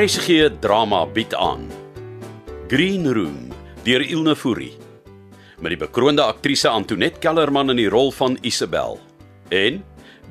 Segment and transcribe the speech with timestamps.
[0.00, 1.66] RSG drama bied aan
[2.70, 3.50] Green Room
[3.84, 4.72] deur Ilne Fourie
[5.60, 8.96] met die bekroonde aktrise Antoinette Kellerman in die rol van Isabel
[9.52, 9.82] en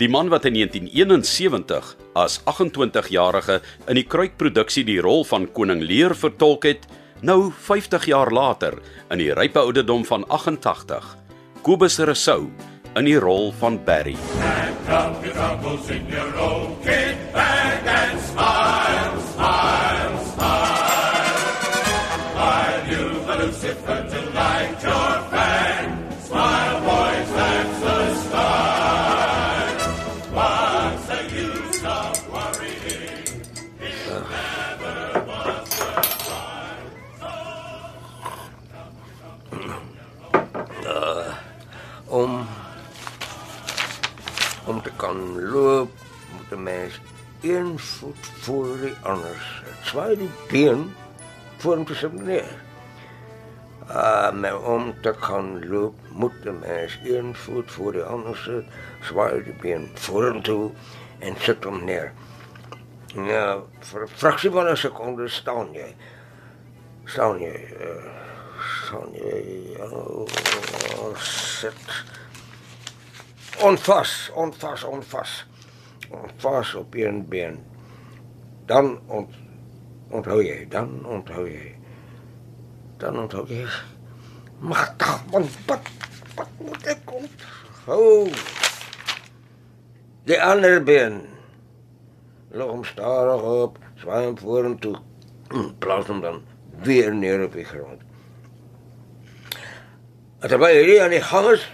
[0.01, 6.17] die man wat in 1971 as 28-jarige in die Kruikproduksie die rol van koning Lear
[6.17, 6.89] vertolk het
[7.21, 8.79] nou 50 jaar later
[9.11, 11.13] in die rype ouderdom van 88
[11.61, 12.47] Kobus Rousseau
[12.97, 14.17] in die rol van Barry.
[14.41, 18.88] And up your troubles in your own kit bag and smile,
[45.59, 45.91] loop
[46.31, 46.99] moet 'n mens
[47.41, 49.77] een voet voor die ander sit.
[49.81, 50.95] Swaai die been
[51.57, 52.51] voor hom te sit neer.
[53.87, 58.65] Ah, maar om te kan loop moet 'n mens een voet voor die ander sit.
[59.01, 60.71] Swaai die been vorentoe
[61.19, 62.13] en sit hom neer.
[63.13, 65.95] Ja, vir 'n fraksie van 'n sekonde staan jy.
[67.05, 67.75] Staan jy.
[67.81, 68.05] Uh,
[68.83, 69.75] staan jy.
[69.91, 70.27] Oh,
[71.17, 72.03] sit.
[73.59, 75.48] Onvas, onvas, onvas.
[76.09, 77.59] Onvas op een been.
[78.65, 79.29] Dan ont,
[80.09, 81.75] onthou jy, dan onthou jy.
[82.97, 83.65] Dan onthou jy.
[84.59, 85.89] Magtig, man, wat
[86.35, 87.25] wat moet ek kom?
[87.85, 88.29] Hou.
[90.29, 91.21] Die ander been.
[92.51, 94.95] Lag hom stadig op, swaai hom vorentoe.
[95.81, 96.43] Plaas hom dan
[96.85, 98.05] weer neer op die grond.
[100.39, 101.65] Terwyl hierdie aan die gang is,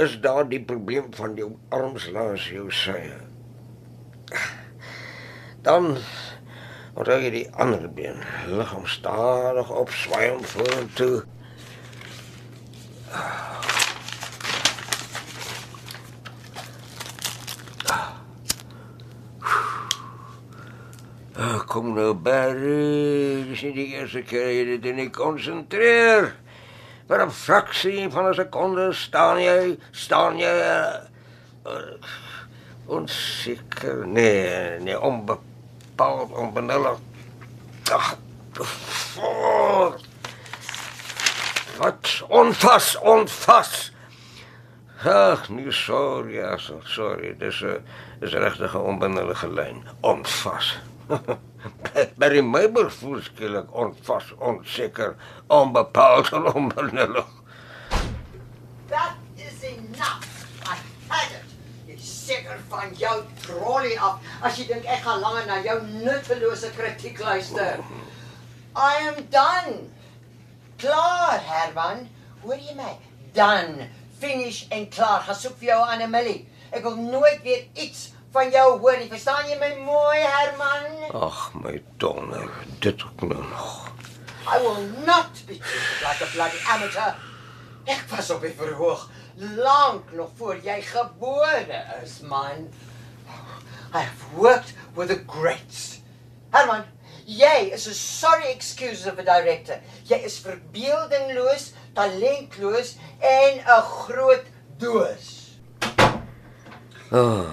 [0.00, 3.31] is daar die probleem van jou arms langs jou sye.
[5.62, 5.96] Dan
[6.94, 8.18] onthou jy die ander been,
[8.50, 11.22] lig hom stadig op, swaai hom vorentoe.
[13.12, 13.52] Ah,
[21.66, 26.34] Kom nou, Barry, dis nie die eerste keer jy dit in konsentreer.
[27.08, 31.00] Vir 'n fraksie van 'n sekonde staan jy, staan jy uh,
[31.66, 31.96] uh,
[32.86, 36.98] onseker, nee, nee, onbepaald, onbenullig.
[37.92, 38.16] Ag,
[38.52, 40.00] voor.
[41.78, 43.92] Wat onvas, onvas.
[45.04, 47.84] Ag, nee, sorry, ja, so- sorry, dis 'n
[48.20, 49.84] is regtig 'n onbenullige lyn.
[50.00, 50.78] Onvas.
[52.18, 55.14] By die Meubel voel skielik onvas, onseker,
[55.46, 57.26] onbepaald en onbenullig.
[58.88, 60.26] That is enough.
[60.64, 60.76] I
[61.08, 61.41] had it.
[62.32, 67.18] Seker van jou trolley af as jy dink ek gaan langer na jou nuttelose kritiek
[67.20, 67.82] luister.
[68.72, 69.74] I am done.
[70.80, 72.06] Klaar, Herman.
[72.44, 72.94] Hoor jy my?
[73.36, 73.90] Done.
[74.22, 75.26] Finish en klaar.
[75.26, 76.48] Gaan soek vir jou 'n ander Millie.
[76.72, 79.08] Ek wil nooit weer iets van jou hoor nie.
[79.12, 81.12] Verstaan jy my mooi, Herman?
[81.12, 82.48] Ag, my donder,
[82.80, 83.92] dit ook nou nog.
[84.48, 87.14] I will not be treated like a bloody amateur.
[87.84, 92.68] Ek was op die verhoog lank nog voor jy gebore is, man.
[93.94, 96.00] I have worked with the greats.
[96.50, 96.84] Herman,
[97.24, 99.80] jy is 'n sorry excuse of a director.
[100.04, 104.44] Jy is verbeeldingloos, talentloos en 'n groot
[104.78, 105.58] doos.
[107.10, 107.46] Oh,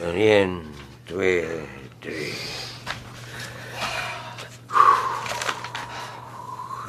[0.00, 0.74] en 1
[1.04, 1.68] 2
[2.00, 2.34] 3.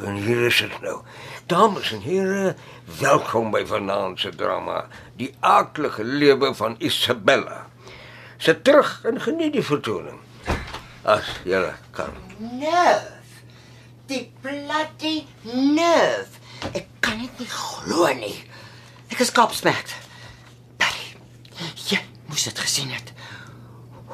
[0.04, 1.02] En hier is dit nou.
[1.48, 2.56] Dames en here,
[3.00, 4.82] welkom by vanaand se drama,
[5.16, 7.70] Die aaklige lewe van Isabella.
[8.38, 10.20] Sit terug en geniet die vertoning.
[11.08, 11.62] As jy
[11.96, 12.12] kan.
[12.38, 13.16] Nerve.
[14.12, 16.36] Die bloody nerve.
[16.76, 18.36] Ek kan dit nie glo nie.
[19.08, 19.96] Ek is gobsmacked.
[20.76, 21.16] Patty,
[21.88, 23.16] jy moes dit gesien het.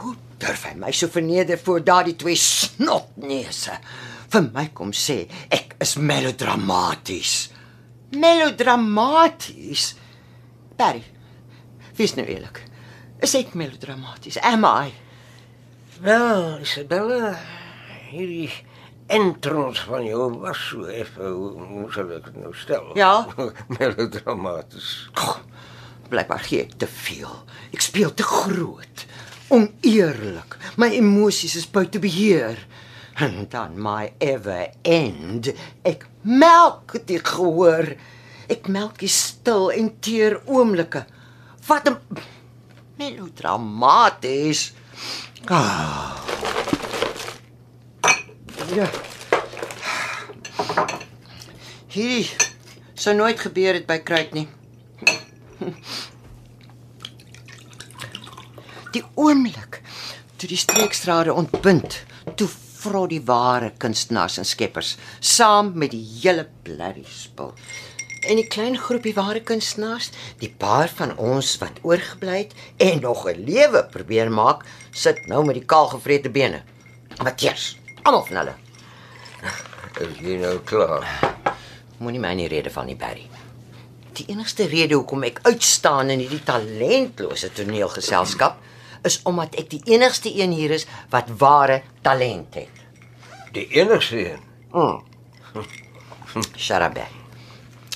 [0.03, 3.81] Hoe durf hy my so verneder voor daardie twee snotneuse?
[4.33, 7.33] Vir my kom sê ek is melodramaties.
[8.17, 9.91] Melodramaties.
[10.73, 11.03] Barry,
[11.99, 12.63] wees nou eerlik.
[13.21, 14.39] Is ek melodramaties?
[14.41, 14.89] Am I?
[16.01, 17.35] Wel, Isabella,
[18.09, 18.49] hierdie
[19.13, 22.89] entrance van jou was so effe, hoe sal ek dit nou stel?
[22.97, 23.27] Ja?
[23.77, 24.95] Melodramaties.
[25.13, 25.43] Goh,
[26.09, 27.37] Blykbaar gee ek te veel.
[27.69, 29.05] Ek speel te groot.
[29.53, 30.57] Oneerlik.
[30.81, 32.57] My emosies is buite beheer.
[33.13, 35.53] En dan my ever end.
[35.81, 37.93] Ek melk dit gehoor.
[38.49, 41.05] Ek melk die stil en teer oomblikke.
[41.67, 41.97] Wat 'n
[42.97, 44.73] melodramaties.
[45.45, 46.17] Ah.
[48.73, 48.89] Ja.
[51.87, 52.29] Hierdie
[52.93, 54.47] sou nooit gebeur het by Kruit nie.
[58.93, 59.81] Die oomblik
[60.37, 62.03] toe die streekstrate ontbind,
[62.35, 62.49] toe
[62.83, 67.53] vrot die ware kunstenaars en skeppers saam met die hele blerrie spul.
[68.23, 73.25] En die klein groepie ware kunstenaars, die paar van ons wat oorgebly het en nog
[73.27, 76.63] 'n lewe probeer maak, sit nou met die kaalgevrete bene.
[77.23, 78.55] Matthias, almal van hulle.
[79.99, 81.05] Is jy nou klaar?
[81.97, 83.29] Moenie my nie rede van die Barry.
[84.13, 88.57] Die enigste rede hoekom ek uitstaan in hierdie talentlose toneelgeselskap
[89.03, 92.85] is omdat ek die enigste een hier is wat ware talent het.
[93.53, 94.41] Die enigste een.
[94.73, 95.03] Up,
[96.93, 97.23] Barry.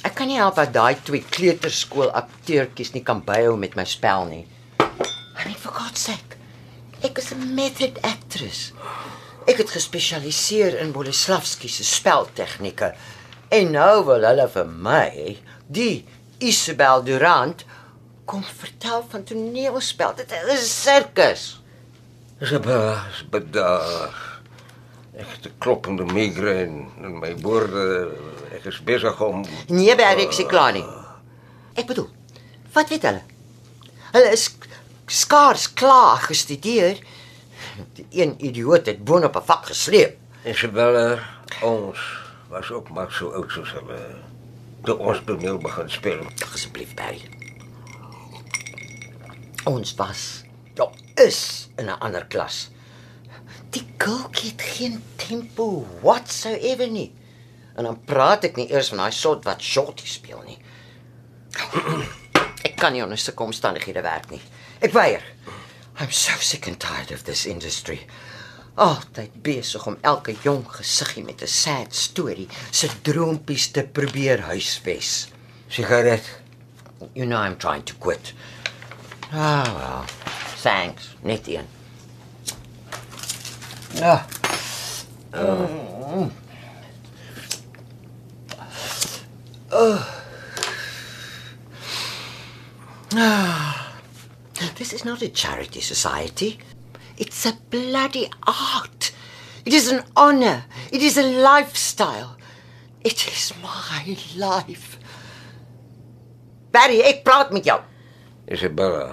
[0.06, 4.27] Ek kan nie help dat daai twee kleuterskool akteurtjies nie kan byhou met my spel
[4.30, 4.45] nie.
[4.80, 6.38] I mean for God's sake.
[7.04, 8.71] Ek is 'n method actress.
[9.48, 12.94] Ek het gespesialiseer in Boleslavski se speltegnieke.
[13.50, 15.38] En nou wil hulle vir my,
[15.68, 16.06] die
[16.39, 17.65] Isabel Durant,
[18.27, 20.15] kom vertel van toneelspel.
[20.15, 21.62] Dit is 'n sirkus.
[22.41, 24.13] Isabella, is bedaar.
[25.18, 28.12] Ek het 'n kloppende migraine in my boorde.
[28.51, 30.85] Ek is besig om Nee, Barry, ek sê klaar nie.
[31.74, 32.09] Ek bedoel,
[32.74, 33.21] wat weet hulle?
[34.12, 34.56] Hulle is
[35.06, 36.97] skaars klaar gestudeer.
[37.94, 40.18] Die een idioot het boonop 'n vak gesleep.
[40.45, 41.19] Isabella,
[41.62, 42.00] ons
[42.50, 44.00] was ook maar so oud soos hulle.
[44.83, 46.25] Toe ons toneel begin speel.
[46.53, 47.46] Asseblief, Barry.
[49.68, 50.44] Ons was,
[50.80, 52.69] ja, is in 'n ander klas.
[53.69, 57.12] Die girlkie het geen tempo whatsoever nie.
[57.75, 60.58] En dan praat ek nie eers van daai sort wat shorty speel nie.
[62.68, 64.42] ek kan nie onder sulke omstandighede werk nie.
[64.80, 65.24] Ek weier.
[66.00, 68.06] I'm so sick and tired of this industry.
[68.75, 75.28] Altyd besig om elke jong gesiggie met 'n sad storie se droompies te probeer huisves.
[75.68, 76.24] Sigaret.
[77.14, 78.34] You know I'm trying to quit.
[79.31, 80.06] Ah, well.
[80.57, 81.15] Thanks.
[81.21, 81.68] Net een.
[83.94, 84.25] Ja.
[94.75, 96.59] This is not a charity society.
[97.18, 99.12] It's a bloody art.
[99.65, 100.65] It is an honor.
[100.91, 102.38] It is a lifestyle.
[103.03, 104.97] It is my life.
[106.71, 107.81] Barry, ek praat met jou.
[108.47, 109.11] Isabella,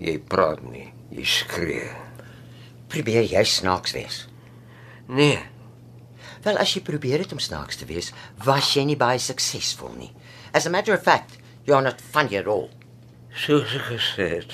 [0.00, 1.90] jy praat nie, jy skree.
[2.90, 4.24] Probeer jy snaaks wees?
[5.08, 5.38] Nee,
[6.44, 8.10] Wel, as jy probeer het om snaaks te wees,
[8.44, 10.10] was jy nie baie suksesvol nie.
[10.52, 12.68] As a matter of fact, you're not funny at all.
[13.34, 14.52] soos ek gesê het,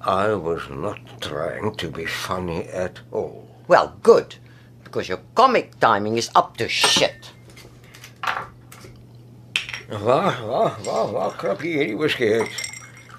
[0.00, 3.48] I was not trying to be funny at all.
[3.66, 4.36] Well, good,
[4.84, 7.32] because your comic timing is up to shit.
[9.90, 12.62] Waar, waar, waar, waar krap jy hierdie whisky uit?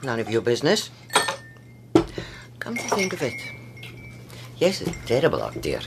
[0.02, 0.90] None of your business.
[2.60, 3.40] Come to think of it.
[4.60, 5.84] Jy's 'n terrible acteur.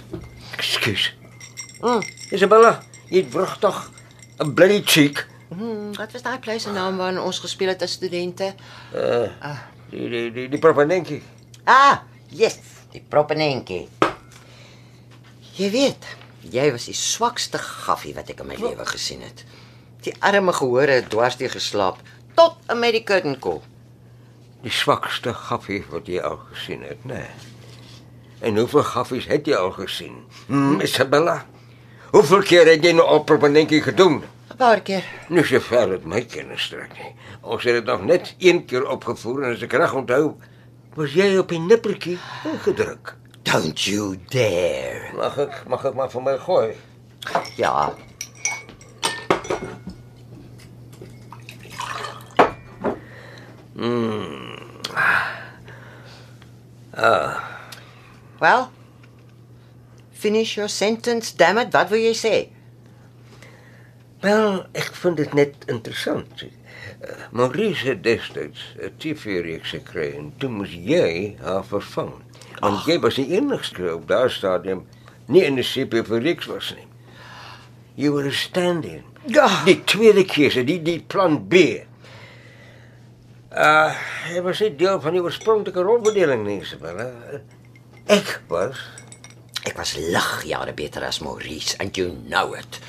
[0.56, 1.12] Ekskuus.
[1.80, 2.02] Mm.
[2.30, 3.90] Isabella, jy het wrigtig
[4.38, 5.26] 'n bloody cheek.
[5.48, 8.54] Hmm, wat was daai pleis se naam waarin ons gespeel het as studente?
[8.94, 9.58] Uh,
[9.90, 11.22] die die die die propanenkie.
[11.64, 12.58] Ah, yes,
[12.92, 13.88] die propenenkie.
[15.52, 16.06] Jy weet,
[16.40, 19.44] jy was die swakste gaffie wat ek in my lewe gesien het.
[20.02, 22.00] Die arme gehore het dwars deur geslaap
[22.34, 23.60] tot en met die curtain call.
[24.62, 27.24] Die swakste gaffie wat jy al gesien het, né?
[27.24, 27.50] Nee.
[28.42, 30.24] En hoeveel gaffies het jy al gesien?
[30.46, 31.44] Hm, Isabella.
[32.10, 34.22] Hoeveel keer het jy nou al propanenkie gedoen?
[34.22, 35.04] 'n Paar keer.
[35.28, 37.14] Nie so ver het my kennis strek nie.
[37.40, 40.36] Ons het dit nog net een keer opgevoer en as ek reg onthou,
[40.94, 42.18] was jy op die nippertjie
[42.52, 43.16] ingedruk.
[43.42, 45.12] Don't you dare.
[45.16, 46.74] Mag ek mag ek maar vir my gooi?
[47.56, 47.94] Ja,
[58.42, 58.70] Well,
[60.10, 61.72] finish your sentence, damn it.
[61.72, 62.34] Wat wil jy sê?
[64.22, 66.42] Wel, ek vind dit net interessant.
[66.42, 72.12] Uh, Maurice het destyds 'n TV-reeks gekry en toe moes jy haar vervang.
[72.60, 72.86] Want Ag.
[72.86, 74.86] jy was die enigste op daardie stadium
[75.26, 76.86] nie in die CP-reeks was nie.
[77.94, 79.02] You were a stand-in.
[79.26, 79.48] Ja.
[79.64, 81.82] Die tweede keuse, die die plan B.
[83.52, 83.92] Uh,
[84.32, 87.10] hy was nie deel van die oorspronklike rolbedeling nie, Isabella.
[88.08, 88.78] Ek was
[89.62, 92.80] Ek was lig jare beter as Maurice and you know it.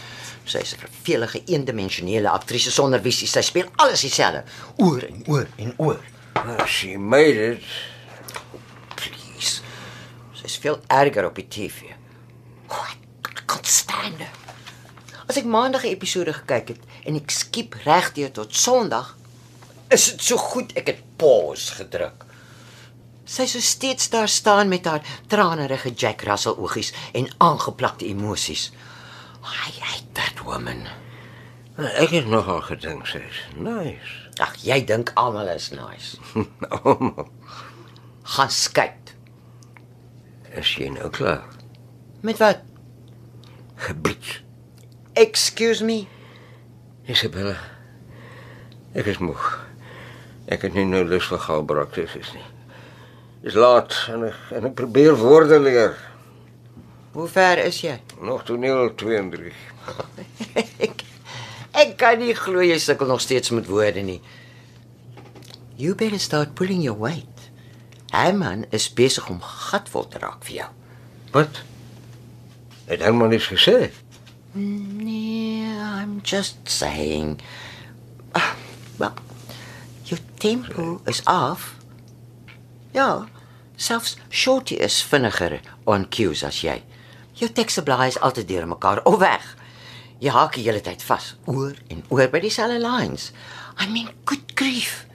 [0.46, 3.28] Sy's 'n vervelige eendimensionele aktrise sonder visie.
[3.28, 4.44] Sy speel alles dieselfde,
[4.82, 6.00] oor en oor en oor.
[6.36, 7.62] uh, she made it.
[8.96, 9.62] Please.
[10.34, 11.94] Sy's veel erger op die TV.
[12.70, 14.16] Oh, ek kan staan.
[15.30, 19.16] As ek maandag 'n episode gekyk het en ek skiep regdeur tot Sondag,
[19.90, 22.26] is dit so goed ek het pause gedruk.
[23.26, 28.72] Sy sou steeds daar staan met haar tranerige Jack Russell oogies en aangeplakte emosies.
[29.44, 30.88] I hate that woman.
[31.78, 34.20] Ek het nogal gedink sy's nice.
[34.42, 36.18] Ag, jy dink almal is nice.
[36.84, 37.30] Almal.
[38.24, 38.92] Gaan skei.
[40.54, 41.46] Is jy nou klaar?
[42.22, 42.62] Met wat?
[43.76, 44.42] Gebied.
[45.14, 46.06] Excuse me.
[47.10, 47.58] Isabella.
[48.94, 49.48] Ek is moeg.
[50.52, 52.46] Ek het nie nou lus vir galbraktes nie.
[53.44, 55.96] Dis laat en ek, en ek probeer woorde leer.
[57.14, 57.98] Hoe ver is jy?
[58.24, 59.52] Nog toneel 2 en 3.
[60.88, 61.04] ek,
[61.84, 64.22] ek kan nie glo jy sukkel nog steeds met woorde nie.
[65.78, 67.28] You better start pulling your weight.
[68.14, 70.70] Herman is besig om gatvol te raak vir jou.
[71.34, 71.64] Wat?
[72.90, 73.90] Het Herman iets gesê?
[74.54, 77.40] Nee, I'm just saying.
[78.38, 78.54] Ah,
[79.00, 79.16] well,
[80.06, 81.76] your tempo is af.
[82.92, 83.28] Ja,
[83.76, 86.82] selfs Shorty is vinniger on cues as jy.
[87.34, 89.46] Jou tekste blaai is altyd deur mekaar of weg.
[90.22, 93.32] Jy haak die hele tyd vas, oor en oor by dieselfde lines.
[93.80, 95.06] I mean, good grief.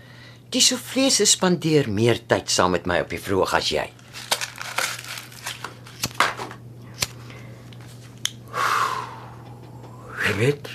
[0.52, 3.86] Die souffleurs spandeer meer tyd saam met my op die vroeg as jy.
[10.24, 10.68] Jy weet,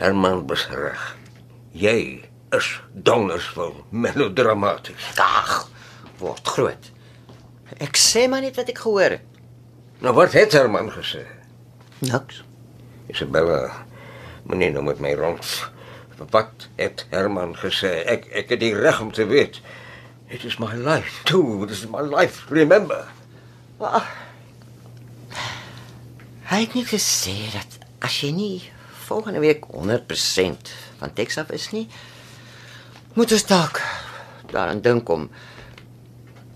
[0.00, 1.02] Herman was reg.
[1.76, 2.24] Jy
[2.56, 5.12] is dondersvol melodramaties.
[5.20, 5.68] Ag,
[6.20, 6.90] word groot.
[7.82, 9.24] Ek sê maar net wat ek gehoor het.
[10.04, 11.24] Nou wat het Herman gesê?
[12.04, 12.42] Niks.
[13.12, 13.70] Isabella,
[14.44, 15.44] moenie nou met my rond.
[16.32, 17.92] Wat het Herman gesê?
[18.08, 19.60] Ek ek het die reg om te weet.
[20.28, 21.66] It is my life too.
[21.66, 22.48] This is my life.
[22.50, 23.06] Remember.
[23.78, 24.02] Wel,
[26.46, 27.72] Hy het nie gesê dat
[28.06, 28.56] as jy nie
[29.08, 30.68] volgende week 100%
[31.00, 31.88] van teks af is nie,
[33.16, 33.80] moet ons dalk
[34.52, 35.28] daaraan dink om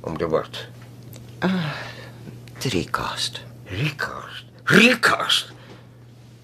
[0.00, 0.56] Om te wat?
[2.60, 3.40] te recast.
[3.68, 4.44] Recast.
[4.64, 5.50] Recast.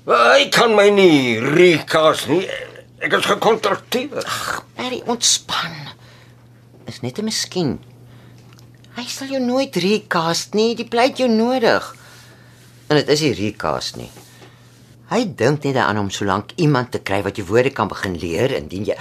[0.08, 2.42] Hy kan my nie recast nie.
[3.00, 4.24] Ek is gekontrakteer.
[4.76, 5.72] Harry, ontspan.
[6.86, 7.78] Is net 'n miskien.
[8.96, 11.94] Hy sal jou nooit recast nie, die pleit jou nodig.
[12.88, 14.10] En dit is nie recast nie.
[15.10, 18.50] Hy dink net daaraan om solank iemand te kry wat jy woorde kan begin leer
[18.52, 18.96] indien jy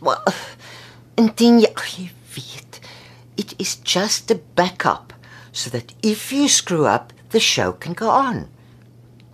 [0.00, 0.34] Wel,
[1.18, 2.80] indien jy, ag, jy weet,
[3.36, 5.12] it is just a backup
[5.52, 8.48] so that if you screw up, the show can go on.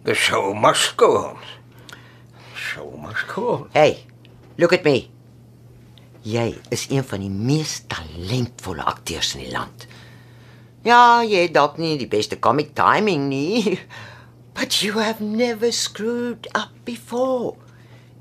[0.05, 1.39] The show must go on.
[2.57, 3.71] Show must go on.
[3.73, 4.05] Hey,
[4.57, 5.11] look at me.
[6.25, 9.87] Jy is een van die mees talentvolle akteurs in die land.
[10.85, 13.79] Ja, jy het dalk nie die beste comic timing nie,
[14.57, 17.57] but you have never screwed up before.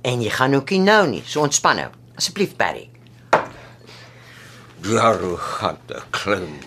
[0.03, 1.91] En jy gaan ook nie nou nie, so ontspan nou.
[2.17, 2.89] Asseblief, Barry.
[4.83, 6.57] Die arrogante klim.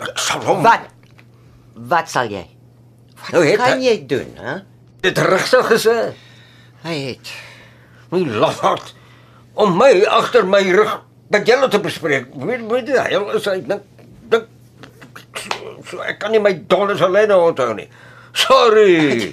[0.00, 0.86] Ek sal hom Wat?
[1.90, 2.44] Wat sal jy?
[3.20, 4.54] Wat Nou het kan hy- jy doen, hè?
[5.04, 5.96] dit regsig gesê.
[6.82, 7.32] Hy het
[8.10, 8.94] My lafaard
[9.54, 10.92] om my agter my rug
[11.30, 12.28] met julle te bespreek.
[12.34, 13.82] Weet weet jy, hy is hy dink
[14.30, 14.46] dink
[15.42, 17.88] so, so ek kan nie my dollars alleen onthou nie.
[18.36, 19.32] Sorry.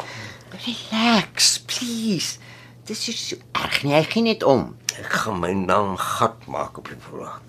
[0.65, 2.39] Relax, please.
[2.87, 4.73] Dis is so erg nie, hy gee net om.
[5.01, 7.39] Ek gaan my naam gat maak op die verhoog.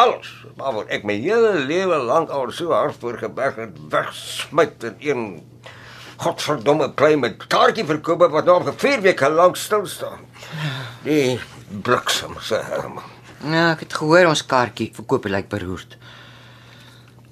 [0.00, 5.24] Alles, maar ek my hele lewe lank al so hard voorgeberg en wegsmyt in een
[6.20, 10.24] godverdomme klein met kaartjie verkoop wat nou vir 4 weke lank stil staan.
[11.04, 11.38] Die
[11.84, 13.06] bliksem se Herman.
[13.44, 15.96] Ja, ek het gehoor ons kaartjie verkoop lyk beroerd.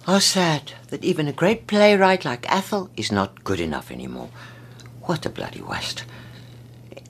[0.07, 4.29] How sad that even a great playwright like Ethel is not good enough anymore.
[5.05, 6.05] What a bloody waste.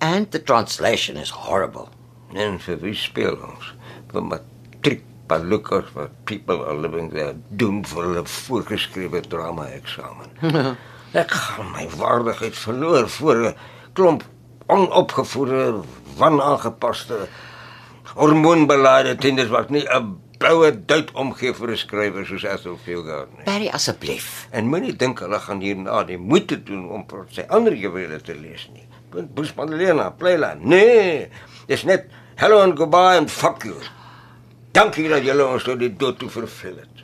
[0.01, 1.91] And the translation is horrible.
[2.33, 3.73] En vir wie speel ons?
[4.13, 10.33] Vir matriek palukkas wat people are living there doen vir hulle voorgeskrewe drama eksamen.
[11.23, 13.55] Ek gaan my waardigheid verloor voor 'n
[13.93, 14.25] klomp
[14.69, 15.81] onopgevoede,
[16.17, 17.29] wanaangepaste
[18.15, 23.45] hormoonbelade tieners wat nie 'n bloue duit omgee vir 'n skrywer soos Ethel Fieldgard nie.
[23.45, 24.47] Barry asseblief.
[24.51, 28.69] En moenie dink hulle gaan hierna die moeite doen om sy ander juwele te lees
[28.73, 28.87] nie.
[29.11, 30.55] Punt Bruce Madalena, Playla.
[30.61, 31.29] Nee,
[31.67, 32.07] dis net
[32.39, 33.75] hello and goodbye and fuck you.
[34.73, 37.01] Dankie dat julle ons tot die dood toe vervul het.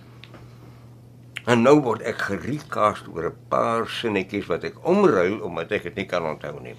[1.50, 5.96] En nou word ek gerecast oor 'n paar sinnetjies wat ek omruil omdat ek dit
[5.96, 6.76] nie kan onthou nie.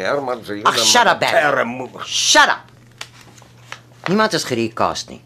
[0.00, 1.64] Herman se Ag, shut up, Barry.
[1.64, 2.04] Barry.
[2.04, 2.64] Shut up.
[4.08, 5.20] Niemand is gerecast nie.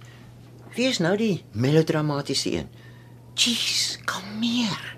[0.75, 2.69] Wie is nou die melodramatiese een?
[3.35, 4.97] Jeez, kalmeer.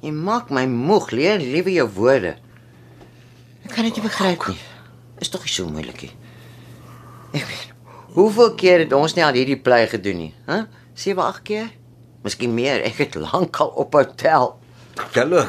[0.00, 1.10] Jy maak my moeg.
[1.10, 2.36] Leer liewe jou woorde.
[3.64, 4.58] Ek kan dit nie begryp nie.
[5.20, 6.23] Is tog nie so moeilik nie.
[7.34, 7.70] Ek weet.
[8.14, 10.32] Hoeveel keer het ons nie al hierdie plei gedoen nie?
[10.46, 10.60] Hæ?
[10.60, 10.82] Huh?
[10.94, 11.70] 7, 8 keer?
[12.22, 12.84] Miskien meer.
[12.86, 14.52] Ek het lankal op hotel.
[15.16, 15.42] Julle,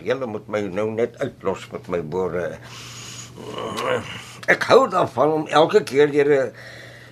[0.00, 2.46] julle moet my nou net uitlos met my woorde.
[4.48, 6.52] Ek hou daarvan om elke keer deur 'n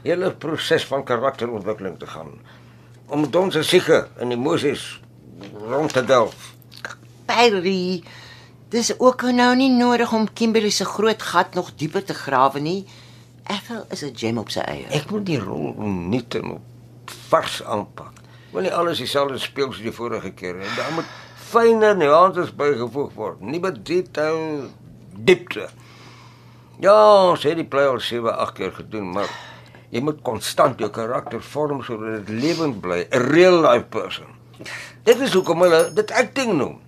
[0.03, 2.41] hele proses van karakterontwikkeling te gaan.
[3.07, 5.01] Om ons siege in emosies
[5.69, 6.55] rond te delf.
[7.27, 8.03] Barry,
[8.69, 12.87] dis ook nou nie nodig om Kimberley se groot gat nog dieper te grawe nie.
[13.47, 14.87] Ethel is 'n gem op sy eie.
[14.89, 18.13] Ek moet die rol niet en op vars aanpak.
[18.53, 20.69] Wil nie alles dieselfde speel soos die vorige keer nie.
[20.77, 21.05] Daar moet
[21.37, 24.71] fyne nuances bygevoeg word, met detail
[25.17, 25.69] diepte.
[26.81, 26.95] Ja,
[27.31, 29.29] ons het die play al 7, 8 keer gedoen, maar
[29.91, 34.27] jy moet konstant jou karakter vorm sodat dit lewend bly, 'n real life person.
[35.03, 36.81] Dit is hoekom hulle dit acting noem.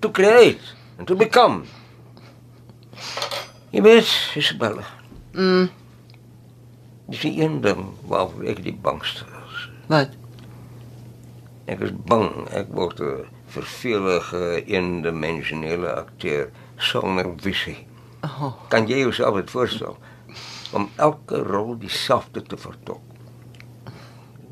[0.00, 0.60] To create
[0.98, 1.64] and to become.
[3.70, 4.84] Jy weet, Isabella.
[5.34, 5.70] Mm,
[7.12, 9.68] Dis die een ding waarvoor ek die bangste is.
[9.90, 10.10] wat?
[11.70, 17.86] Ek is bang ek word 'n vervelige eendimensionele akteur sonder visie.
[18.24, 19.98] Oh, Kan jy jouself dit voorstel
[20.72, 23.00] om elke rol dieselfde te vertolk?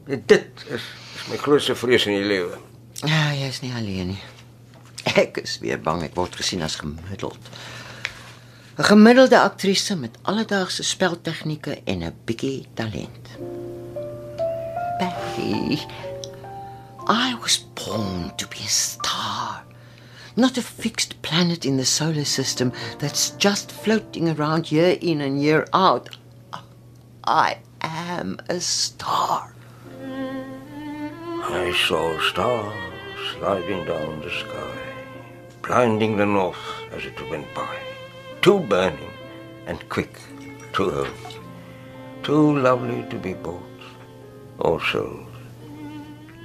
[0.07, 0.83] Dit is,
[1.15, 2.59] is my grootste vrees in die lewe.
[3.07, 4.23] ja, jy is nie alleen nie.
[5.17, 7.39] Ek is weer bang ek word gesien as gemiddeld.
[8.79, 13.27] 'n Gemiddelde aktrise met alledaagse speltegnieke en 'n bietjie talent.
[17.11, 19.65] I was born to be a star.
[20.37, 25.43] Not a fixed planet in the solar system that's just floating around year in and
[25.43, 26.17] year out.
[27.25, 29.53] I am a star.
[31.43, 32.75] I saw stars
[33.35, 34.79] sliding down the sky,
[35.63, 36.57] blinding the north
[36.93, 37.90] as it went by.
[38.43, 39.13] Too burning
[39.67, 40.19] and quick
[40.73, 41.39] to earth.
[42.23, 43.83] Too lovely to be bought
[44.59, 45.27] or sold.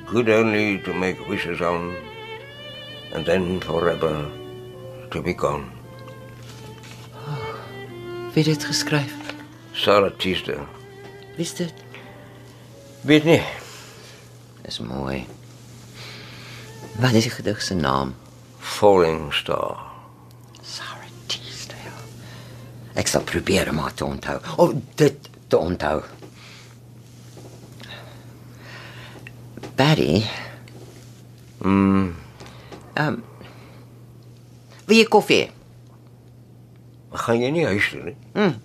[0.06, 1.96] Good only to make wishes on,
[3.14, 4.30] and then forever
[5.12, 5.72] to be gone.
[8.34, 9.16] Wie het dit geskryf?
[9.72, 10.68] Sarah Teasdale.
[11.36, 11.74] Wie is dit?
[13.08, 13.44] Weet nie.
[14.68, 15.26] Dis mooi.
[17.00, 18.16] Wat is die gedig se naam?
[18.60, 19.85] Falling Star.
[22.96, 24.40] Ek sal probeer om haar te onthou.
[24.58, 26.02] Of dit te onthou.
[29.76, 30.24] Barry,
[31.66, 32.16] Mm,
[32.94, 33.24] ehm um,
[34.86, 35.50] Wie jy koffie?
[37.16, 38.16] gaan jy nie huis toe nie?
[38.36, 38.60] 'n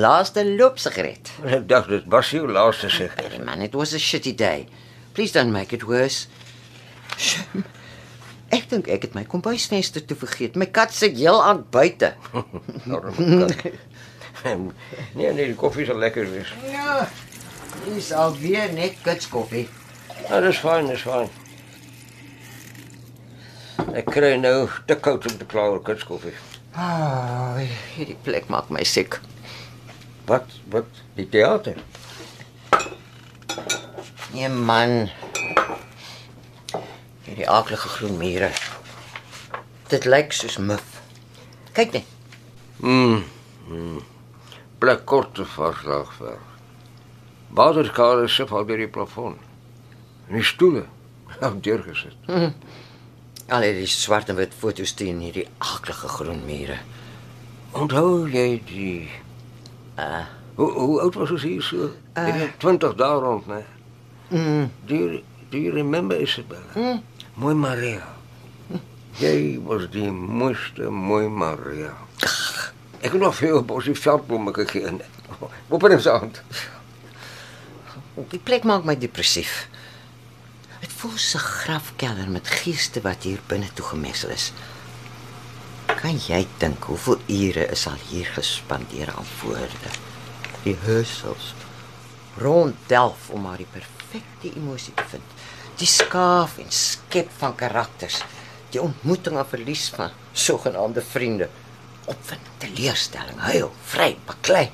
[0.00, 1.32] Laaste loopsigaret.
[1.44, 3.14] Ek dacht dit was jou laaste sig.
[3.16, 4.68] Barry man, it was a shitty day.
[5.14, 6.26] Please don't make it worse.
[7.16, 7.64] Shame.
[8.52, 10.58] Ek dink ek het my kombuisvenster toe vergeet.
[10.60, 12.12] My kat sit heel aan buite.
[12.92, 13.72] Arme kat.
[15.16, 16.50] nee, nee, die koffie sal lekker wees.
[16.68, 17.06] Ja.
[17.86, 19.68] Dis alweer net kitskoffie.
[20.28, 21.30] Ja, dis fyn, dis fyn.
[23.96, 26.34] Ek kry nou te koud om te kla oor kitskoffie.
[26.72, 29.18] Ah, oh, hierdie plek maak my siek.
[30.28, 31.80] Wat wat die teater?
[34.32, 35.10] Nee man.
[37.32, 38.50] Hierdie aaklige groen mure.
[39.88, 40.82] Dit lyk soos mif.
[41.72, 42.10] Kyk net.
[42.84, 43.22] Mm.
[43.68, 44.00] mm.
[44.82, 46.36] Plek korte varslag ver.
[47.56, 49.38] Waterkade sif al deur die plafon.
[50.28, 50.82] En die stoele
[51.38, 52.28] het deurgesit.
[53.48, 56.76] Al hierdie swart en wit foto's teen hierdie aaklige groen mure.
[57.72, 58.96] Onthou jy die
[59.96, 60.22] Uh,
[60.56, 61.90] hoe, hoe oud was ons hier so?
[62.16, 63.58] Uh, 20 dae rond, né?
[64.32, 65.20] mm, Do you,
[65.52, 66.72] do you remember Isabella?
[66.74, 67.02] Mm.
[67.32, 68.02] Mooi Maria.
[69.16, 71.94] Jy was die mooiste mooi Maria.
[73.00, 74.90] Ek het nog veel die veldblomme gegee.
[75.72, 76.42] Op in ons hand.
[78.34, 79.64] Die plek maak my depressief.
[80.82, 84.52] Dit voel so 'n grafkelder met geeste wat hier binne toe gemessel is.
[85.86, 89.88] Kan jy dink hoeveel ure is al hier gespandeer aan woorde?
[90.64, 91.54] Die rehearsals
[92.36, 95.24] rond delf om maar die perfekte emosie te vind.
[95.80, 98.22] Die skaaf en skep van karakters,
[98.72, 101.48] die ontmoeting en verlies van sogenaamde vriende,
[102.04, 104.70] opwinding, teleurstelling, huil, vry, baklei.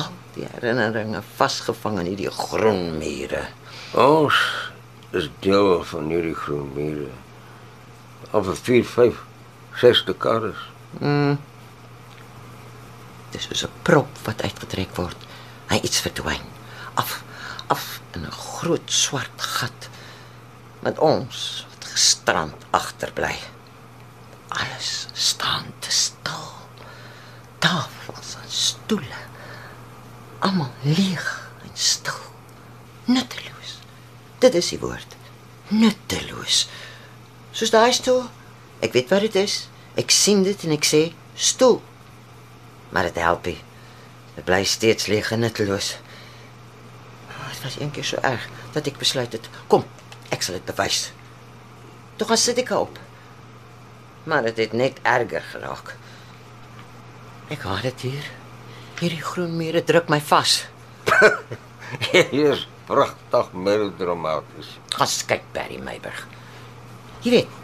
[0.00, 3.46] Al die herinneringe vasgevang in hierdie groen mure.
[3.98, 4.38] Ons
[5.12, 7.10] is deel van hierdie groen mure.
[8.32, 9.24] Al vir 4, 5,
[9.82, 10.68] 6 dekades.
[13.32, 15.16] Dis soos 'n prop wat uitgetrek word.
[15.68, 16.44] Hy iets verdwyn.
[16.94, 17.22] Af
[17.72, 19.80] af in 'n groot swart gat.
[20.80, 23.36] Met ons wat gestrand agterbly.
[24.48, 26.48] Alles staan te stil.
[27.58, 29.20] Tafels en stoele.
[30.38, 32.22] Almal leeg en stil.
[33.04, 33.70] Nutteloos.
[34.38, 35.16] Dit is die woord.
[35.68, 36.68] Nutteloos.
[37.50, 38.28] Soos daai stoel.
[38.80, 39.68] Ek weet wat dit is.
[39.94, 41.02] Ek sien dit en ek sê
[41.34, 41.82] stoel.
[42.92, 43.60] Maar dit help nie.
[44.34, 45.96] Dit bly steeds leeg en nutteloos.
[47.62, 49.84] Was eendag so erg dat ek besluit het, kom,
[50.30, 51.12] ek sal dit bewys.
[52.16, 52.98] Toe gaan sit ek op.
[54.24, 55.94] Maar dit het net erger geraak.
[57.50, 58.28] Ek haat dit hier.
[59.00, 60.62] Hierdie groen mure druk my vas.
[62.12, 64.76] Hier is pragtig melodramaties.
[64.94, 66.22] Gaan kyk Barry Meiberg.
[67.22, 67.58] Jy weet,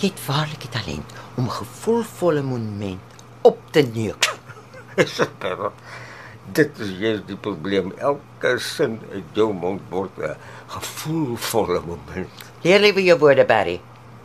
[0.00, 4.28] jy het waarlik die talent om 'n gevoelvolle monument op te neuk.
[5.04, 6.09] Isabella, dit
[6.54, 7.92] is juist die probleem.
[7.98, 12.28] Elke sin uit jou mond word 'n gevoelvolle moment.
[12.62, 13.80] Leer liewe jou woorde, Barry.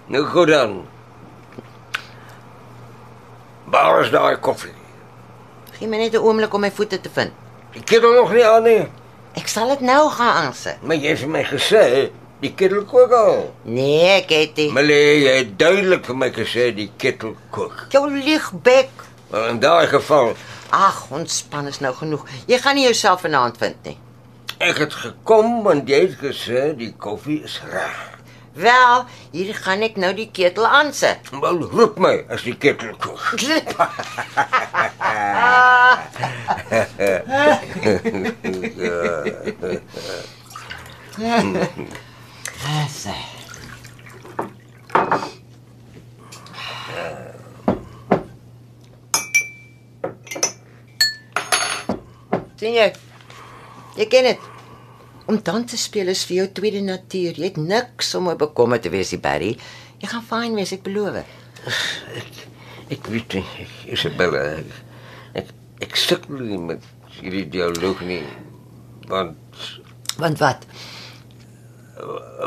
[0.08, 0.86] Nou goed dan.
[3.64, 4.74] Waar is daai koffie?
[5.78, 7.32] Gee my net 'n oomblik om my voete te vind.
[7.72, 8.88] Die kettel nog nie aan nie.
[9.34, 10.78] Ek sal dit nou gaan aansit.
[10.82, 13.54] Maar jy het vir my gesê die kettel kook al.
[13.64, 14.72] Nee, ek het nie.
[14.72, 17.88] Meneer, jy het duidelik vir my gesê die kettel kook.
[17.90, 18.90] Jou liegbek.
[19.32, 20.36] Maar in daai geval,
[20.76, 22.26] Ag, ontspan is nou genoeg.
[22.52, 23.96] Jy gaan nie jouself vanaand vind nie.
[24.58, 27.96] ek het gekom want jy het gesê die koffie is reg.
[28.56, 31.20] Wel, hier gaan ek nou die ketel aansit.
[31.44, 33.36] Wel roep my as die kettel kook.
[42.96, 43.16] Sê.
[52.60, 52.88] Sien jy?
[54.00, 54.46] Jy ken dit.
[55.26, 57.38] Om dans te speel is vir jou tweede natuur.
[57.40, 59.56] Jy het niks om oor bekommerd te wees, Barry.
[60.02, 61.22] Jy gaan fyn wees, ek beloof.
[62.94, 64.76] Ek weet nie, ek, Isabella, ek,
[65.42, 65.48] ek,
[65.88, 66.84] ek sukkel nie met
[67.18, 68.22] hierdie dialoog nie.
[69.10, 69.40] Want
[70.20, 70.68] Want wat?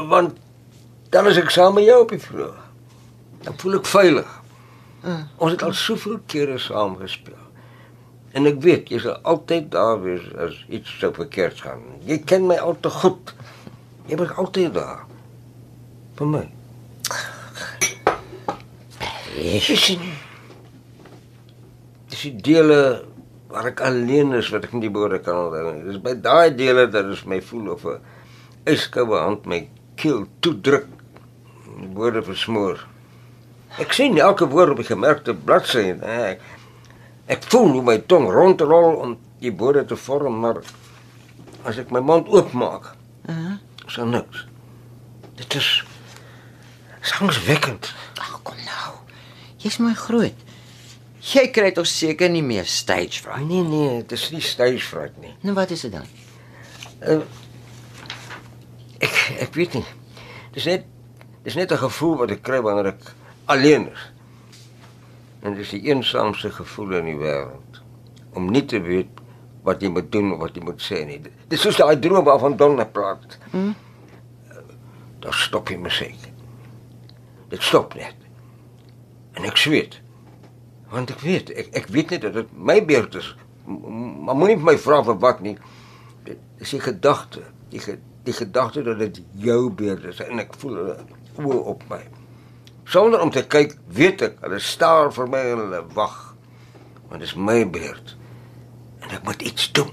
[0.09, 0.37] want
[1.11, 2.55] dan is ek saam met jou op die vloer.
[3.43, 4.31] Dan voel ek veilig.
[5.41, 7.41] Ons het al soveel kere saam gespeel.
[8.39, 11.81] En ek weet jy sal altyd daar wees as iets sou verkeerd gaan.
[12.07, 13.33] Jy ken my al te goed.
[14.07, 15.01] Jy was altyd daar.
[16.19, 16.45] Vir my.
[22.09, 22.79] Dis die dele
[23.49, 25.87] waar ek alleen is wat ek nie woorde kan onthou nie.
[25.89, 27.99] Dis by daai dele dat dit my voel of 'n
[28.71, 29.61] yskoue hand my
[29.97, 30.87] keel toedruk.
[31.81, 32.87] Die woorde versmoor.
[33.79, 36.41] Ek sien elke woord op die gemerkte bladsy en ek
[37.29, 40.63] ek voel hoe my tong rondrol om die woorde te vorm, maar
[41.69, 42.95] as ek my mond oopmaak,
[43.29, 44.47] Uh, is daar niks.
[45.37, 45.85] Dit is
[47.05, 47.91] sangswekkend.
[48.19, 48.95] ag kom nou.
[49.61, 50.35] Jy's mooi groot.
[51.21, 53.45] Jy kry tog seker nie meer stage fright.
[53.47, 55.35] Nee nee, dit is nie stage fright nie.
[55.43, 56.07] Nou wat is dit dan?
[59.05, 59.85] Ek ek weet nie.
[60.57, 60.87] Dis net
[61.45, 63.13] dis net 'n gevoel wat ek kry wanneer ek
[63.47, 64.03] alleen is.
[65.43, 67.83] En dis die eensaamste gevoel in die wêreld
[68.39, 69.21] om nie te weet
[69.67, 71.19] wat jy moet doen of wat jy moet sê nie.
[71.51, 73.39] Dis soos daai droom waarvan Donna praat.
[73.53, 73.73] Hm?
[75.25, 76.29] Daar stop die musiek.
[77.51, 78.15] Dit stop net.
[79.39, 79.99] En ek sweet.
[80.93, 83.33] Want ek weet, ek ek weet net dat dit my beurt is.
[83.67, 85.57] Maar moenie vir my vra vir wat nie.
[86.29, 90.57] Dit is die gedagte, die ge, die gedagte dat dit jou beurt is en ek
[90.61, 90.97] voel hulle
[91.39, 92.01] oë op my.
[92.89, 96.17] Sonder om te kyk, weet ek hulle staar vir my en hulle wag.
[97.09, 98.15] Want dit is my beurt.
[99.05, 99.93] En ek moet iets doen.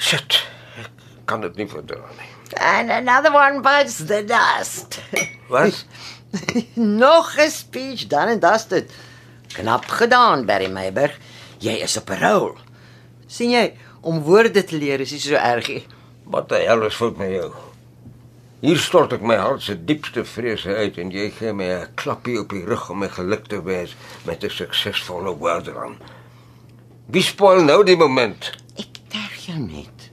[0.00, 0.38] Shit.
[0.80, 0.88] Ek
[1.28, 2.30] kan dit nie verdra nie.
[2.56, 5.00] And another one bites the dust.
[5.52, 5.84] Wat?
[7.04, 8.88] Nog 'n speech dan en das dit.
[9.52, 11.18] Knap gedaan, Barry Meiberg.
[11.60, 12.56] Jy is op 'n rol.
[13.26, 15.86] sien jy, om woorde te leer is nie so erg nie.
[16.24, 17.52] Wat die hel is fout met jou?
[18.58, 22.40] Hier stort ek my hart se diepste vrese uit en jy gee my 'n klapjie
[22.40, 23.94] op die rug om my geluk te wens
[24.26, 25.94] met 'n suksesvolle wildrun.
[27.06, 28.50] Wie spoil nou die moment?
[28.76, 30.10] Ek terg jou net.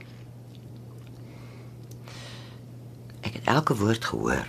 [3.22, 4.46] Ek het elke woord gehoor.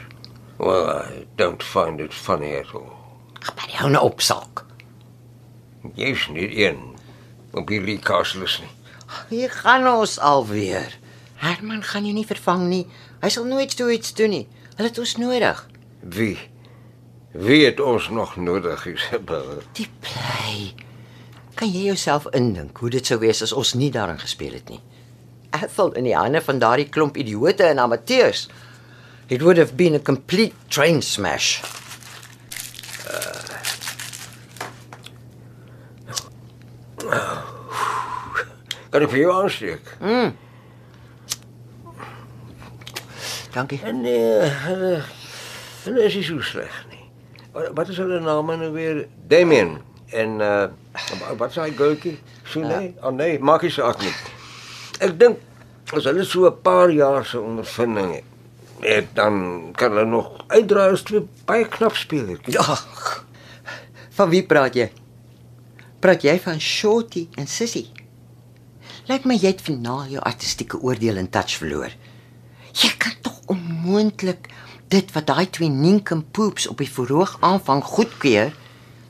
[0.57, 2.93] Well, I don't find it funny at all.
[3.41, 4.65] Ag, maar hou nou op sak.
[5.95, 6.97] Jy's nie een
[7.51, 8.69] op hierdie kastels nie.
[9.29, 10.97] Hier gaan ons alweer.
[11.35, 12.87] Herman gaan jou nie vervang nie.
[13.21, 14.45] Hy sal nooit so iets doen nie.
[14.77, 15.63] Hulle het ons nodig.
[16.01, 16.37] Wie?
[17.37, 19.63] Wie het ons nog nodig, Isabel?
[19.77, 20.73] Die bly.
[21.57, 24.81] Kan jy jouself indink hoe dit sou wees as ons nie daarin gespeel het nie?
[25.57, 28.45] Ethel in die hande van daardie klomp idioote en amateurs.
[29.27, 31.57] It would have been a complete train smash.
[38.91, 39.89] Kan ek vir jou aansteek?
[43.57, 43.79] Dankie.
[43.93, 44.93] Nee, hulle
[45.87, 47.05] hulle is nie so sleg nie.
[47.73, 49.05] Wat- is hulle name nou weer?
[49.31, 49.77] Damien
[50.13, 50.67] en uh
[51.39, 52.17] wat sê hy Gultjie?
[52.45, 52.93] Sune?
[53.01, 54.13] Oh nee, maak nie saak nie.
[55.01, 55.41] Ek dink
[55.93, 58.23] as hulle so 'n paar jaar se ondervinding het,
[58.85, 62.45] het dan kan hulle nog uitdra as twee baie knap spelers.
[62.45, 62.77] Ja.
[64.17, 64.91] Van wie praat jy?
[66.01, 67.87] Praat jy van Shorty en Sissy?
[69.07, 71.89] Lyk my jy het finaal jou artistieke oordeel in touch verloor.
[72.77, 74.49] Jy kan tog onmoontlik
[74.87, 78.53] dit wat daai twee ninkompoops op die verhoog aanvang goedkeur.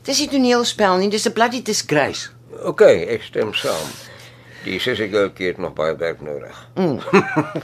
[0.08, 2.30] Dis nie toneelspel nie, dis 'n bloody disgrace.
[2.64, 3.88] OK, ek stem saam.
[4.68, 6.58] Die sussie Gultjie het nog baie werk nodig.
[6.76, 7.00] Mm.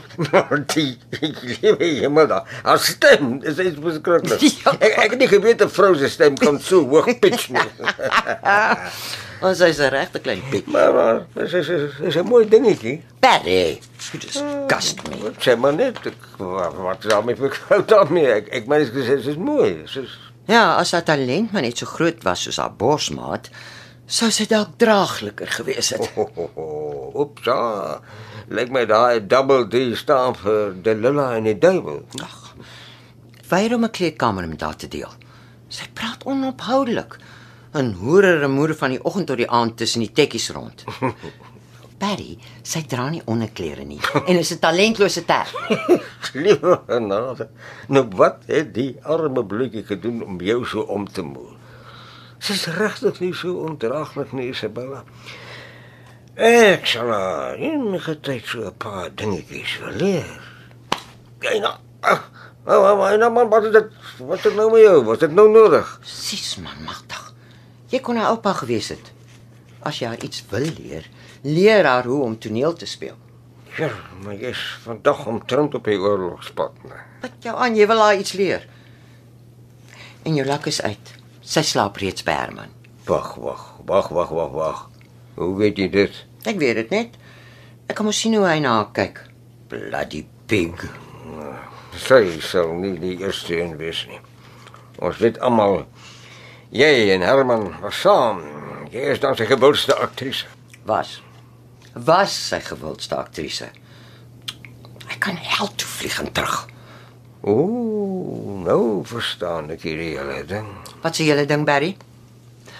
[0.74, 2.48] die liewe hemel daar.
[2.64, 4.40] Haar stem is iets beskruiklik.
[4.64, 4.72] Ja.
[4.78, 7.68] Ek ek het nie geweet 'n vrou se stem kan so hoog pitch nie.
[9.44, 10.66] Ons is 'n regte klein pik.
[10.66, 13.02] maar maar dis is is, is 'n mooi dingetjie.
[13.20, 15.32] Barry, you disgust me.
[15.38, 18.26] Sê maar net ek, wat wat is daarmee fout daarmee?
[18.40, 19.82] Ek ek meen dit is is mooi.
[19.82, 23.48] Dis is Ja, as haar talent maar net so groot was soos haar borsmaat,
[24.06, 26.10] sou sy dalk draagliker gewees het.
[26.14, 26.83] ho, ho, ho.
[27.14, 27.44] Oeps.
[27.44, 28.00] ja.
[28.48, 32.02] Lyk my daai double D staan vir Delilah en die duiwel.
[32.22, 32.54] Ag.
[33.48, 35.12] Weier om 'n kleedkamer met haar te deel.
[35.68, 37.18] Sy praat onophoudelik.
[37.74, 40.84] 'n Hoerer moeder van die oggend tot die aand tussen die tekkies rond.
[41.98, 45.46] Patty, sy dra nie onderklere nie en is 'n talentlose ter.
[46.44, 47.48] Liewe genade.
[47.88, 51.54] Nou wat het die arme bloetjie gedoen om jou so om te moer?
[52.38, 55.04] Sy's regtig nie so ondraaglik nie, Isabella.
[56.34, 60.40] Ek sal haar enige tyd so 'n paar dingetjies wil leer.
[61.40, 61.74] Jy nou.
[62.02, 62.30] Ag,
[62.64, 63.86] maar maar nou man, wat is dit?
[64.18, 65.04] Wat is nou met jou?
[65.04, 65.98] Wat is dit nou nodig?
[66.02, 67.34] Sis man, magtig.
[67.88, 69.12] Jy kon haar oupa gewees het.
[69.82, 71.06] As jy haar iets wil leer,
[71.42, 73.16] leer haar hoe om toneel te speel.
[73.78, 73.90] Ja,
[74.24, 76.98] maar jy's vandag omtrent op die oorlogspad, nee.
[77.20, 78.66] Wat jou aan, jy wil haar iets leer.
[80.24, 81.14] En jou lak is uit.
[81.40, 82.70] Sy slaap reeds by Herman.
[83.06, 84.90] Wag, wag, wag, wag, wag, wag.
[85.34, 86.18] Hoe weet jy dit?
[86.46, 87.16] Ek weet dit net.
[87.90, 89.20] Ek kan mos sien hoe hy na haar kyk.
[89.72, 90.84] Bloody pig.
[92.04, 94.20] Sy sal nie die eerste een wees nie.
[95.02, 95.84] Ons weet almal
[96.74, 98.42] jy en Herman was saam.
[98.94, 100.46] Jy is dan sy gewildste aktrise.
[100.86, 101.16] Was.
[101.94, 103.70] Was sy gewildste aktrise.
[105.04, 106.64] Hy kan hel toe vlieg en terug.
[107.44, 110.68] Ooh, nou verstaan ek hierdie hele ding.
[111.02, 111.92] Wat sê julle ding, Barry?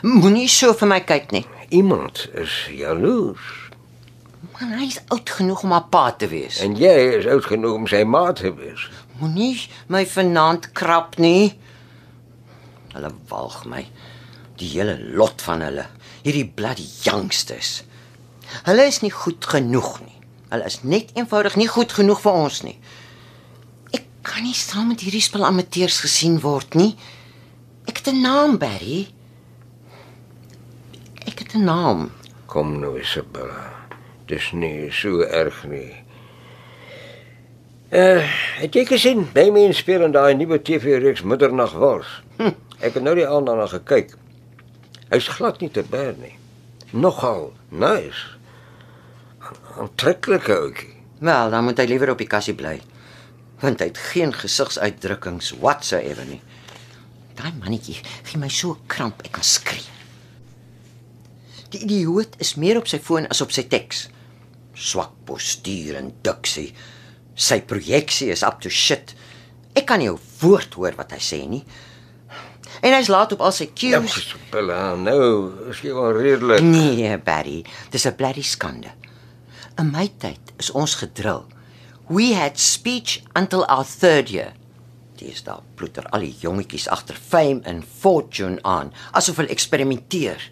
[0.05, 1.45] Moenie so vir my kyk nie.
[1.73, 3.61] Iemand is jaloers
[4.61, 6.61] Man, hy's oud genoeg om haar pa te wees.
[6.63, 8.85] en jy is oud genoeg om sy maat te wees.
[9.19, 9.57] Moenie
[9.89, 11.55] my vanaand krap nie.
[12.93, 13.83] Hulle walg my.
[14.61, 15.87] Die hele lot van hulle.
[16.23, 17.83] Hierdie bloody youngsters.
[18.69, 20.21] Hulle is nie goed genoeg nie.
[20.53, 22.77] Hulle is net eenvoudig nie goed genoeg vir ons nie.
[23.97, 26.95] Ek kan nie saam met hierdie spul amateurs gesien word nie.
[27.89, 29.09] Ek het 'n naam, Barry.
[31.55, 32.11] Het 'n naam.
[32.47, 33.73] Kom nou Isabella.
[34.27, 35.95] Dis nie so erg nie.
[37.89, 38.23] Eh,
[38.59, 39.29] het jy gesien?
[39.33, 42.23] By my speel in daai nuwe TV-reeks Middernag Wars.
[42.37, 42.51] Hm.
[42.79, 44.17] Ek het nou die aand daarna gekyk.
[45.09, 46.39] Hy's glad nie te bær nie.
[46.91, 48.27] Nogal nice.
[49.79, 50.95] Aantreklike ouetjie.
[51.19, 52.81] Wel, dan moet hy liewer op die kassie bly.
[53.61, 56.43] Want hy het geen gesigsuitdrukkings whatsoever nie.
[57.35, 59.94] Daai mannetjie gee my so kramp ek kan skree.
[61.75, 64.05] Die idioot is meer op sy foon as op sy teks.
[64.79, 66.69] Swak postuur en diksie.
[67.35, 69.17] Sy projeksie is up to shit.
[69.75, 71.65] Ek kan nie 'n woord hoor wat hy sê nie.
[72.81, 74.17] En hy's laat op al sy Ja, cues.
[74.17, 76.63] Isabella, nou, is jy wel redelik.
[76.63, 78.93] Nee, Barry, dis 'n bloody skande.
[79.79, 81.45] In my tyd is ons gedrul.
[82.09, 84.53] We had speech until our third year.
[85.17, 90.51] Dis daar ploeter al die jongetjies agter fame en fortune aan, asof hulle eksperimenteer.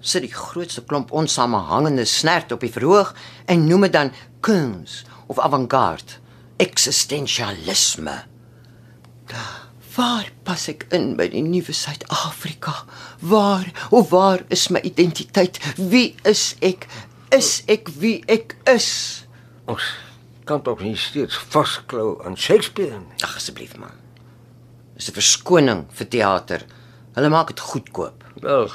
[0.00, 3.14] Sit die grootste klomp onsamehangende snert op die verhoog
[3.46, 6.20] en noem dit dan kuns of avant-garde,
[6.56, 8.22] existentialisme.
[9.98, 12.84] Waar pas ek in by die nuwe Suid-Afrika?
[13.18, 15.58] Waar of waar is my identiteit?
[15.74, 16.86] Wie is ek?
[17.34, 19.26] Is ek wie ek is?
[19.68, 19.90] Ons
[20.48, 23.18] kan tog nie steeds vasklou aan Shakespeare nie.
[23.26, 23.92] Ag asseblief man.
[24.94, 26.64] Dis 'n verskoning vir teater.
[27.14, 28.24] Hulle maak dit goedkoop.
[28.40, 28.70] Wel,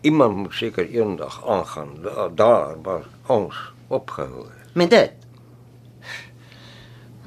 [0.00, 4.74] iemand moet seker eendag aangaan daar, daar waar ons opgehou het.
[4.74, 5.12] Met dit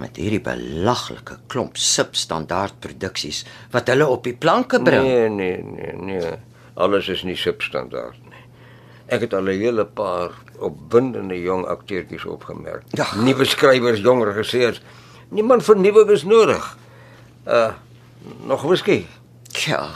[0.01, 5.05] met hierdie belaglike klomp substandaard produksies wat hulle op die planke bring.
[5.05, 6.31] Nee, nee, nee, nee.
[6.73, 8.41] Alles is nie substandaard nie.
[9.13, 12.83] Ek het al 'n hele paar opwindende jong akteurtjies opgemerk.
[12.89, 13.05] Ja.
[13.15, 14.81] Nuwe skrywers, jong regisseurs.
[15.29, 16.77] Niemand vernuwing is nodig.
[17.47, 17.73] Uh
[18.45, 19.05] nog whisky.
[19.51, 19.89] Ja.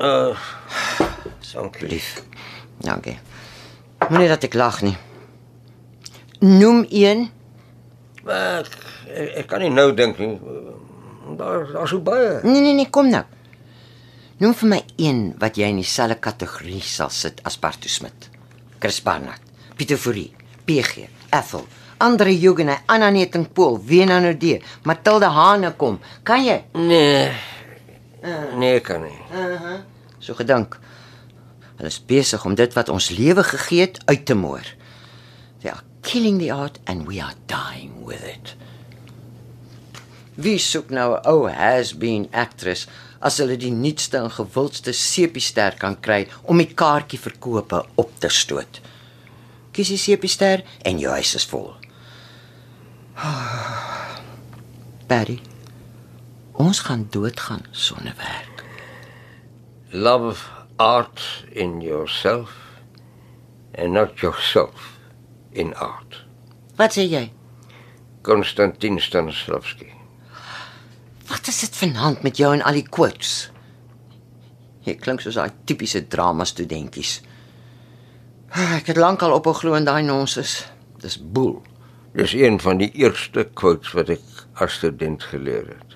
[0.00, 0.36] Uh
[1.52, 1.88] dankie.
[1.88, 2.22] Lief.
[2.80, 3.18] Dankie.
[4.08, 4.96] Moenie dat ek lag nie.
[6.40, 7.26] Noem een.
[8.24, 8.70] Ek,
[9.12, 10.38] ek, ek kan nie nou dink nie.
[11.36, 12.38] Daar daar's so baie.
[12.46, 13.24] Nee nee nee, kom nou.
[14.40, 18.30] Noem vir my een wat jy in dieselfde kategorie sal sit as Bartu Smit.
[18.80, 19.42] Chris Barnard,
[19.76, 20.30] Pieter Fourie,
[20.64, 21.04] PG,
[21.36, 21.66] Ethel,
[22.00, 26.00] Andre Jugend, Anna Netingpool, Wena Nodee, Matilda Hanekom.
[26.24, 26.62] Kan jy?
[26.72, 27.28] Nee.
[28.22, 29.18] Nee, ek kan nie.
[30.20, 30.76] So gedink.
[31.78, 34.66] Hulle is besig om dit wat ons lewe gegee het uit te moor.
[35.62, 38.54] They are killing the art and we are dying with it.
[40.34, 42.86] Wie soek nou 'n ou has-been actress
[43.20, 48.28] as hulle die nuutste en gewildste sepiester kan kry om die kaartjie verkope op te
[48.28, 48.80] stoot?
[49.72, 51.74] Kies die sepiester en jou huis is vol.
[55.10, 55.40] Patty,
[56.60, 58.64] ons gaan doodgaan sonder werk.
[59.90, 62.52] Love art in yourself
[63.74, 64.98] and not yourself
[65.52, 66.24] in art.
[66.76, 67.24] Wat sê jy?
[68.22, 69.88] Konstantin Stanislavski.
[71.30, 73.50] Wat is dit vanaand met jou en al die quotes?
[74.84, 77.20] Jy klink soos daai tipiese drama studentjies.
[78.50, 80.64] Ek het lankal ophou glo in daai nonsens.
[81.00, 81.60] Dis boel.
[82.16, 85.89] Dis een van die eerste quotes wat ek as student geleer het.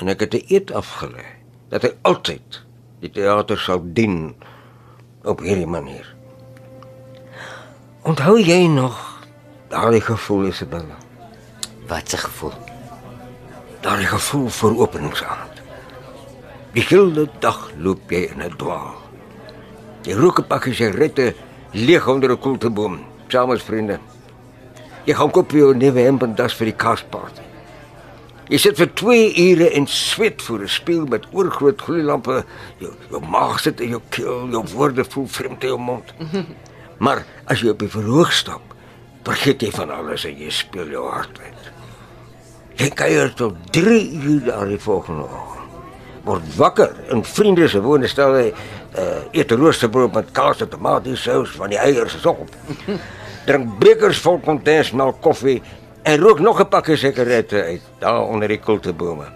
[0.00, 1.26] En ek het 'n eed afgelê
[1.68, 2.64] dat ek altyd
[3.00, 4.34] die teater sal dien
[5.22, 6.14] op hierdie manier.
[8.02, 8.96] Onthou jy nog
[9.68, 10.96] daardie gevoel Isabella?
[11.86, 12.58] Wat 'n gevoel.
[13.80, 15.54] Daardie gevoel vir openingsaand.
[16.72, 18.96] Die hele dag loop jy in 'n dwaal.
[20.02, 21.34] Jy rook 'n pakkie sigarette
[21.72, 23.98] leeg onder 'n koelteboom, saam met vriende.
[25.04, 27.49] Jy gaan koop jou nuwe hemp en das vir die kasparty.
[28.50, 32.44] Jy sit vir 2 ure en sweet voor 'n spieël met oorgroot gloeilampe.
[32.78, 36.12] Jou, jou maag sit in jou keel, jou woorde voel vreemd in jou mond.
[36.98, 38.74] Maar as jy op die verhoog stap,
[39.22, 41.70] vergeet jy van alles en jy speel jou hart uit.
[42.74, 45.70] Jy kuier tot 3 uur daar die volgende oggend.
[46.24, 48.52] Word wakker in vriende se woonstel hy
[48.98, 52.50] uh, eet roosterbrood met kaas en tomatiesous van die eiers is op.
[53.46, 55.62] Drink bekers vol kondensmelk koffie
[56.02, 59.26] en rook nog 'n pakkie sigarette uit daar onder die kultebome.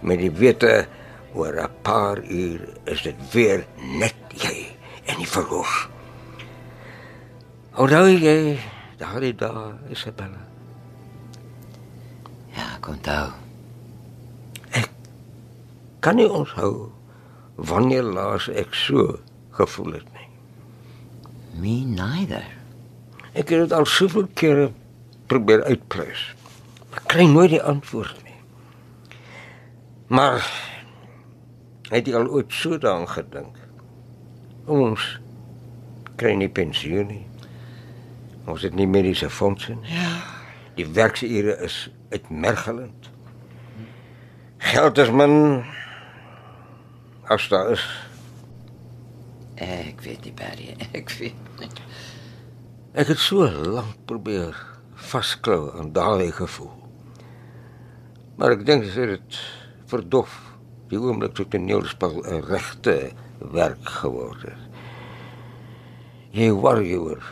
[0.00, 0.86] Met die wete
[1.34, 4.66] oor 'n paar uur is dit weer net jy
[5.04, 5.90] en die verhoog.
[7.76, 8.58] Onthou jy
[8.98, 10.44] daardie dae, Isabella?
[12.52, 13.30] Ja, ek onthou.
[16.02, 16.90] Kan nie onthou
[17.54, 19.20] wanneer laas ek so
[19.54, 20.28] gevoel het nie.
[21.62, 22.46] Me neither.
[23.32, 24.72] Ek het dit al soveel kere
[25.32, 26.34] probeer uitpleis.
[26.90, 28.38] Maar kry nooit die antwoord nie.
[30.12, 30.44] Maar
[31.88, 33.56] het jy al ooit so daaraan gedink?
[34.68, 35.06] Ons
[36.20, 37.24] kry nie pensioen nie.
[38.44, 39.94] Ons het nie mediese fondse nie.
[39.96, 40.12] Ja.
[40.76, 43.10] Die werksure is uitmergelend.
[44.62, 45.64] Geld is min
[47.32, 47.84] as daar is.
[49.62, 51.40] Ek weet nie Barry, ek weet.
[51.60, 51.70] nie.
[52.92, 54.56] Ek het so lank probeer
[55.02, 56.72] vasklou aan daardie gevoel.
[58.36, 59.38] Maar ek dink dit het
[59.90, 60.34] verdof
[60.90, 63.12] die oomblik toe toneelspel 'n regte
[63.52, 64.62] werk geword het.
[66.32, 67.22] Jy worry oor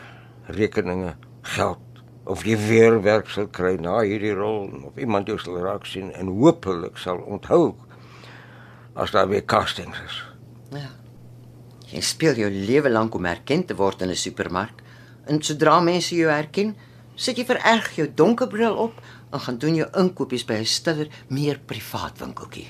[0.47, 1.79] rekeninge, geld
[2.25, 6.13] of jy weer werk sal kry na hierdie rol of iemand jou sal raak sien
[6.13, 7.75] en hopelik sal onthou.
[8.95, 10.17] as daar weer castings is.
[10.75, 10.91] Ja.
[11.91, 14.83] Jy speel jou lewe lank om erken te word in 'n supermark.
[15.27, 16.77] En sodra mense jou herken,
[17.21, 19.01] sit jy vererg jou donkerbril op
[19.31, 22.69] en gaan doen jou inkopies by 'n stiller, meer privaat winkeltjie.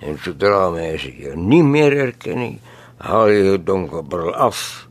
[0.00, 2.60] En sodra mense jou nie meer herken nie,
[2.98, 4.88] haal jy jou donkerbril af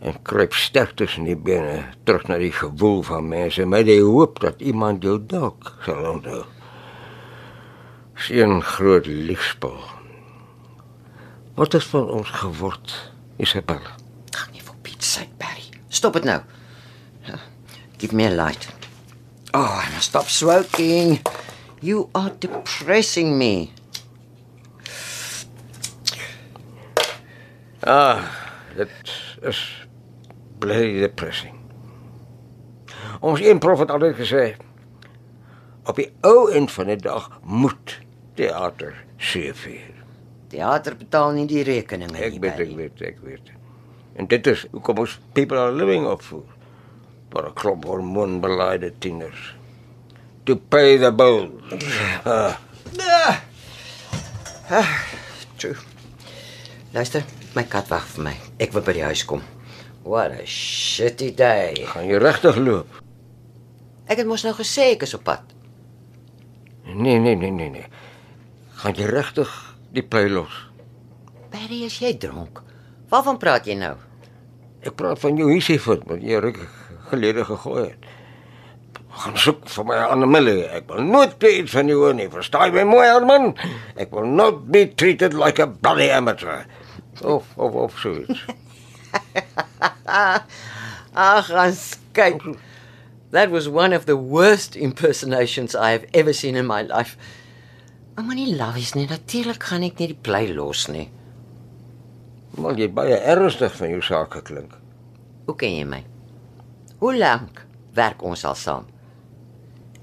[0.00, 4.40] en kruip sterk tussen die bene terug na die gewoel van mense met die hoop
[4.40, 6.44] dat iemand jou dalk sal onthou.
[8.14, 9.78] Sien groot liefspel.
[11.54, 13.82] Wat het van ons geword, Isabel?
[14.34, 15.68] Ag nee, vir Piet se Barry.
[15.88, 16.40] Stop dit nou.
[18.02, 18.66] Give me a light.
[19.54, 21.20] Oh, I must stop smoking.
[21.80, 23.70] You are depressing me.
[27.84, 28.26] Ah,
[28.76, 28.90] dit
[29.42, 29.60] is
[30.58, 31.54] bly depressing.
[33.22, 34.44] Ons een prof het altyd gesê
[35.86, 37.96] op die ou end van die dag moet
[38.38, 39.94] teater seevier.
[40.52, 42.40] Theater betaal nie die rekeninge Ek nie.
[42.42, 42.68] weet, Barry.
[42.70, 43.52] ek weet, ek weet.
[44.18, 46.46] En dit is hoekom ons people are living opvoer.
[47.32, 49.54] Maar 'n klomp hormoonbelaide tieners.
[50.44, 51.50] To pay the bills.
[52.24, 52.58] Ah,
[55.56, 55.76] True.
[56.92, 57.24] Luister,
[57.54, 58.34] my kat wag vir my.
[58.58, 59.42] Ek wil by die huis kom.
[60.02, 61.74] What a shitty day.
[61.86, 62.88] gaan jy regtig loop?
[64.06, 65.42] Ek het mos nou gesê ek is op pad.
[66.84, 67.86] Nee, nee, nee, nee, nee.
[68.82, 69.48] Gaan jy regtig
[69.94, 70.52] die plei los?
[71.52, 72.62] Barry, is jy dronk?
[73.08, 73.94] Waarvan praat jy nou?
[74.82, 76.58] Ek praat van jou hierdie wat jy ruk
[77.12, 78.10] gelede gegooi het.
[79.22, 80.54] Gaan soek vir my ander mille.
[80.72, 82.30] Ek wil nooit weer iets van jou hoor nie.
[82.32, 83.50] Verstaan my mooi Herman?
[84.00, 86.64] Ek will not be treated like a bloody amateur.
[87.20, 88.40] Of of of so iets.
[91.12, 91.82] Ag, ons
[92.16, 92.40] kyk.
[93.36, 97.16] That was one of the worst impersonations I have ever seen in my life.
[98.16, 99.06] Maar moenie lawies nie.
[99.08, 101.10] Natuurlik gaan ek nie die plei los nie.
[102.60, 104.76] Maar jy baie ernstig van jou sake klink.
[105.48, 106.02] Hoe ken jy my?
[107.02, 107.64] Hoe lank
[107.98, 108.84] werk ons al saam?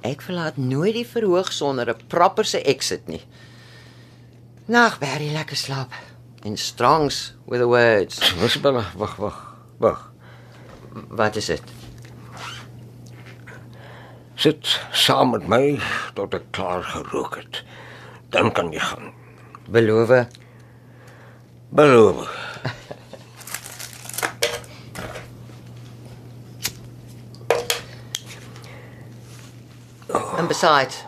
[0.03, 3.21] Ek verlaat nooit die verhoog sonder 'n proper se exit nie.
[4.67, 5.93] Nag, Barry, lekker slaap.
[6.43, 8.19] En strongs with the words.
[8.43, 10.11] Isabella, wag, wag, wag.
[11.07, 11.63] Wat is dit?
[14.35, 15.79] Sit saam met my
[16.13, 17.63] tot ek klaar gerook het.
[18.29, 19.13] Dan kan jy gaan.
[19.69, 20.27] Beloof.
[21.69, 22.48] Beloof.
[30.49, 31.03] And besides,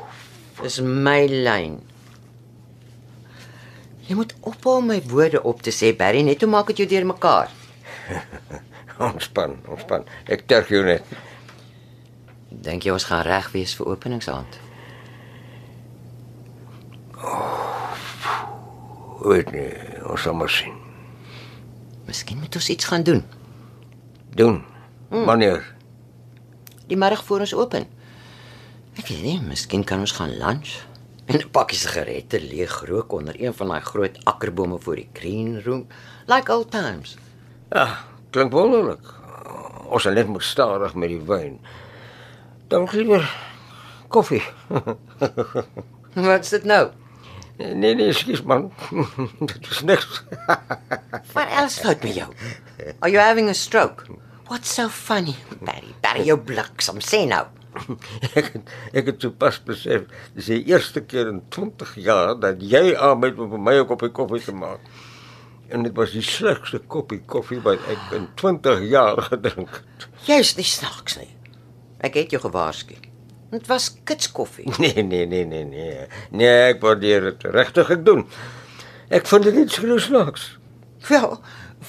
[0.62, 1.80] dis my lyn.
[4.06, 7.50] Jy moet ophou my woorde op te sê, Barry, net om maak dit jou deurmekaar.
[9.08, 10.04] Ontspan, ontspan.
[10.30, 11.08] Ek terg jou net.
[12.54, 14.60] Dink jy ons gaan reg wees vir openingsaand?
[19.24, 19.72] Weet nie,
[20.06, 20.76] ons sal maar sien.
[22.06, 23.24] Miskien moet ons iets gaan doen.
[24.38, 24.62] Doen.
[25.10, 25.66] Wanneer?
[26.94, 27.90] Die middag voor ons open.
[29.00, 30.72] Ek weet nie, miskien kan ons gaan lunch
[31.32, 35.62] en 'n pakkie sigarette leeg rook onder een van daai groot akkerbome voor die green
[35.64, 35.88] room,
[36.28, 37.16] like old times.
[37.70, 39.06] Ja, klink wonderlik.
[39.88, 41.60] Ons sal net moet stadig met die wyn.
[42.68, 43.24] Dan liewer
[44.08, 44.44] koffie.
[46.14, 46.92] Wat's dit nou?
[47.58, 48.72] nee nee, skus man.
[49.52, 50.24] dit is niks.
[51.34, 52.34] Wat else fout met jou?
[53.00, 54.04] Are you having a stroke?
[54.48, 55.36] What's so funny?
[55.62, 57.46] Barry, Barry, jou bliksem, sê nou.
[58.40, 62.96] ek het, ek het sopas besef, dis die eerste keer in 20 jaar dat jy
[62.96, 64.80] aanbied om vir my 'n koppie koffie te maak.
[65.72, 70.08] En dit was die slegste koppie koffie wat ek in 20 jaar gedrink het.
[70.28, 71.32] Jy's nie snaaks nie.
[72.04, 72.96] Ek het jou gewaarsku.
[73.52, 74.68] Dit was kitskoffie.
[74.80, 76.08] Nee, nee, nee, nee, nee.
[76.32, 77.44] Nee, ek waardeer dit.
[77.44, 78.26] Regtig ek doen.
[79.12, 80.58] Ek vind dit nie so snaaks.
[81.08, 81.40] Wel,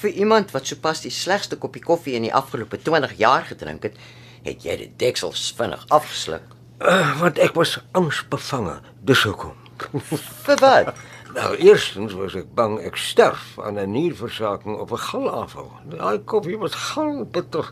[0.01, 3.99] vir iemand wat sopas die slegste koppie koffie in die afgelope 20 jaar gedrink het,
[4.43, 6.45] het jy dit deksels vinnig afgesluk.
[6.79, 8.79] Uh, want ek was angsbevange.
[9.01, 9.55] Dis hoekom.
[10.45, 10.95] Vir wat?
[11.33, 15.71] Nou, eerstens was ek bang ek sterf aan 'n nierversaking op 'n galafel.
[15.89, 17.71] Daai koffie was galbitter.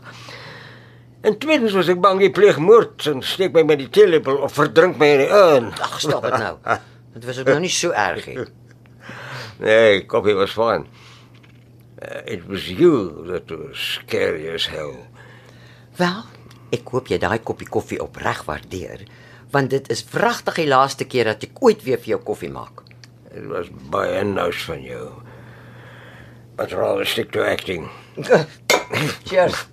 [1.22, 4.52] En tweedens was ek bang jy pleeg moord en steek my met die teelepel of
[4.52, 5.70] verdrink my in die urn.
[5.78, 6.56] Ag, stop dit nou.
[7.14, 8.38] Dit was ook nou nie so erg nie.
[9.62, 10.88] Nee, koffie was fine.
[12.02, 14.96] Uh, it was you that was scary as hell.
[15.96, 16.24] Wel,
[16.72, 19.04] ek hoop jy daai koppie koffie opreg waardeer,
[19.52, 22.82] want dit is wragtig die laaste keer dat ek ooit weer vir jou koffie maak.
[23.32, 25.22] It was baie nice van jou.
[26.56, 27.88] But rather stick to acting.
[29.28, 29.56] Cheers.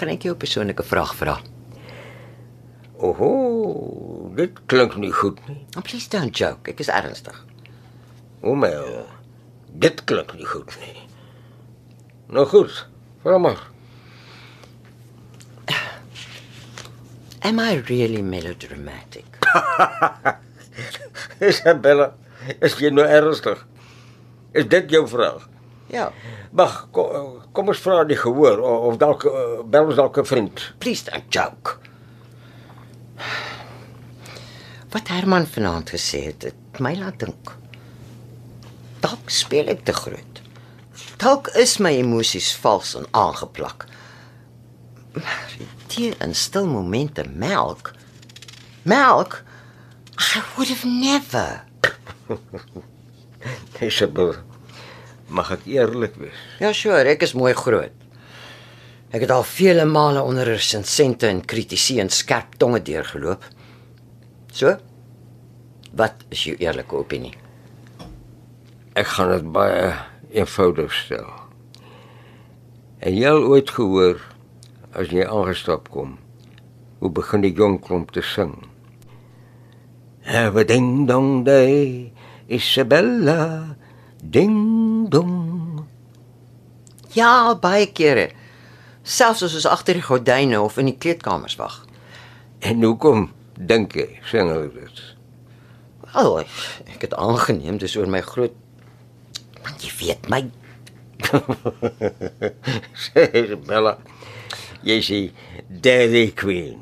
[0.00, 1.36] kan ek jou 'n persoonlike vraag vra?
[3.00, 5.64] Oho, dit klink nie goed nie.
[5.76, 6.70] Oh, please don't joke.
[6.70, 7.36] Ek is ernstig.
[8.40, 9.06] Omel.
[9.72, 11.09] Dit klink nie goed nie.
[12.30, 12.86] Nou goed,
[13.22, 13.68] vra maar.
[17.42, 19.38] Am I really melodramatic?
[21.50, 22.12] Isabella,
[22.60, 23.64] is jy nou ernstig?
[24.54, 25.48] Is dit jou vraag?
[25.90, 26.10] Ja.
[26.54, 30.30] Wag, kom, kom ons vra die gehoor of, of dalk uh, bel ons dalk 'n
[30.30, 30.62] vriend.
[30.78, 31.78] Please don't joke.
[34.94, 37.54] Wat Herman vanaand gesê het, het my laat dink.
[39.02, 40.29] Dalk speel ek te groot.
[41.20, 43.84] Dalk is my emosies vals en aangeplak.
[45.12, 45.50] Maar
[45.92, 47.92] die in stil momente melk.
[48.88, 49.42] Melk?
[50.16, 51.60] I would have never.
[53.84, 54.40] Isabella,
[55.28, 56.40] mag ek eerlik wees?
[56.60, 57.92] Ja, sure, ek is mooi groot.
[59.12, 63.44] Ek het al vele male onder resensente en kritisie en skerp tonge deurgeloop.
[64.56, 64.76] So?
[65.92, 67.34] Wat is jou eerlike opinie?
[68.96, 69.90] Ek gaan dit baie
[70.32, 71.30] eenvoudig stel.
[73.00, 74.20] En jy al ooit gehoor
[74.92, 76.18] as jy aangestap kom,
[77.00, 78.54] hoe begin die jong klomp te sing?
[80.28, 82.12] Have a ding dong day,
[82.48, 83.76] Isabella,
[84.22, 85.86] ding dong.
[87.16, 88.28] Ja, baie kere.
[89.02, 91.80] Selfs as ons agter die gordyne of in die kleedkamers wag.
[92.60, 95.00] En hoekom dink jy sing hulle dit?
[96.12, 96.52] Wel, ek,
[96.96, 98.54] ek het aangeneem dis oor my groot
[99.64, 100.42] want jy weet my
[103.04, 103.98] Sê Isabella,
[104.86, 105.18] jy sê
[105.68, 106.80] Daddy Queen.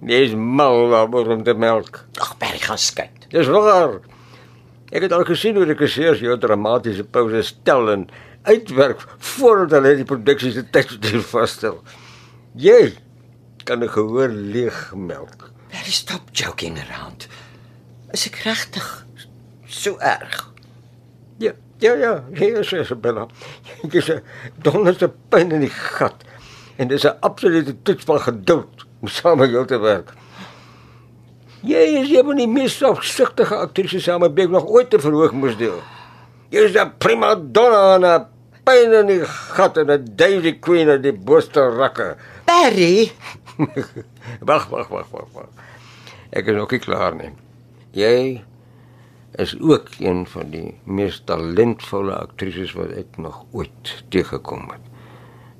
[0.00, 2.04] Dis mal daaroor om te melk.
[2.20, 3.26] ag Berry gaan skyt.
[3.32, 4.00] Dis waar.
[4.90, 8.08] Ek het al gesien hoe regisseurs jou dramatiese pause stel en
[8.48, 11.82] uitwerk voordat hulle die produksie se tekstuur vasstel.
[12.56, 12.96] Jy
[13.64, 15.50] kan 'n gehoor leeg melk.
[15.70, 17.28] Berry stop joking around.
[18.12, 19.06] Is ek regtig
[19.68, 20.49] so erg?
[21.80, 23.26] Ja, ja, hier is Isabella.
[23.88, 24.18] Jy sê
[24.60, 26.26] donderste pyn in die gat
[26.76, 30.12] en dis 'n absolute toets van geduld om saam met jou te werk.
[31.62, 35.32] Jy is een van die mees selfsugtige aktrises saam met Beck nog ooit te verhoog
[35.32, 35.80] moes deel.
[36.50, 38.26] Jy is 'n prima donna en 'n
[38.64, 42.16] pyn in die gat en 'n Daisy Queen uit die booste rakke.
[42.44, 43.12] Berry,
[44.48, 45.48] Wag, wag, wag, wag, wag.
[46.32, 47.32] Ek is nog nie klaar nie.
[47.92, 48.42] Jy
[49.32, 54.86] is ook een van die mees talentvolle aktrises wat ek nog ooit teëgekom het.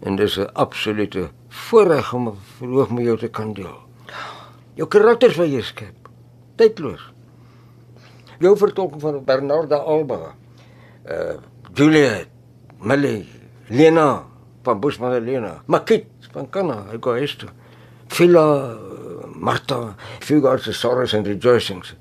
[0.03, 3.79] En dis 'n absolute voorreg om verhoog met jou te kan deel.
[4.75, 6.09] Jou karakters wat jy skep,
[6.57, 7.13] tydloos.
[8.39, 10.35] Jou vertolking van Bernarda Alba,
[11.05, 11.37] uh
[11.75, 12.29] Juliet,
[12.81, 13.29] Millie,
[13.69, 14.25] Lena
[14.63, 17.49] van Bushman en Lena, Makit van Kana, ek gou is toe.
[18.11, 21.95] Phila, uh, Martha, Fugars, Sorrows and Rejoicings.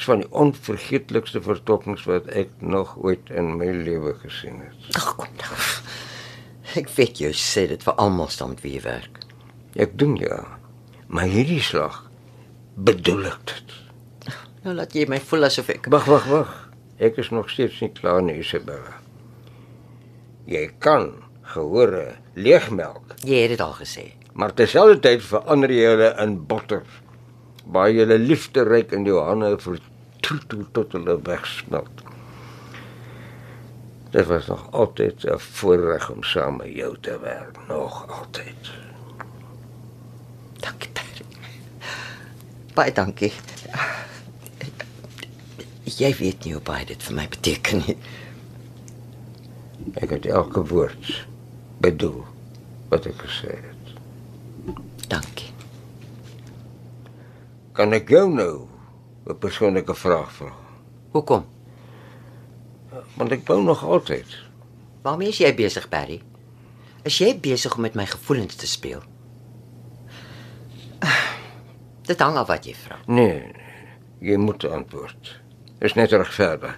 [0.00, 4.86] Dis van die onvergeetlikste vertolkings wat ek nog ooit in my lewe gesien het.
[4.96, 5.58] ag kom nou.
[6.80, 9.18] Ek weet jy sê dit vir almal staan met wie jy werk.
[9.76, 10.38] Ek doen ja.
[11.12, 11.98] Maar hierdie slag
[12.80, 13.76] bedoel ek dit.
[14.64, 16.56] Nou laat jy my voel asof ek Wag, wag, wag.
[16.96, 18.96] Ek is nog steeds nie klaar nie, Isabella.
[20.48, 21.10] Jy kan
[21.52, 24.12] gehore leegmelk, jy het dit al gesê.
[24.32, 26.84] maar terselfdertyd verander jy hulle in botter.
[27.68, 29.52] Waar jy hulle liefde ryk in jou hande
[30.30, 32.02] vertroetel tot hulle wegsmelt.
[34.10, 38.70] Dit was nog altyd 'n voorreg om saam met jou te werk, nog altyd.
[40.56, 41.24] Dankie Berry.
[42.74, 43.32] Baie dankie.
[45.84, 47.96] Jy weet nie hoe baie dit vir my beteken nie.
[49.94, 51.26] Ek het elke woord
[51.78, 52.24] bedoel
[52.88, 53.94] wat ek gesê het.
[55.08, 55.52] Dankie.
[57.72, 58.69] Kan ek jou nou
[59.30, 60.52] 'n persoonlike vraag vra?
[61.10, 61.46] Hoekom?
[63.14, 64.26] Want ek wou nog altyd.
[65.02, 66.22] Waarmee is jy besig, Berry?
[67.02, 69.02] Is jy besig om met my gevoelens te speel?
[72.08, 72.98] Dit hang af wat jy vra.
[73.06, 73.96] Nee, nee,
[74.32, 75.40] jy moet antwoord.
[75.80, 76.76] Is net regverdig.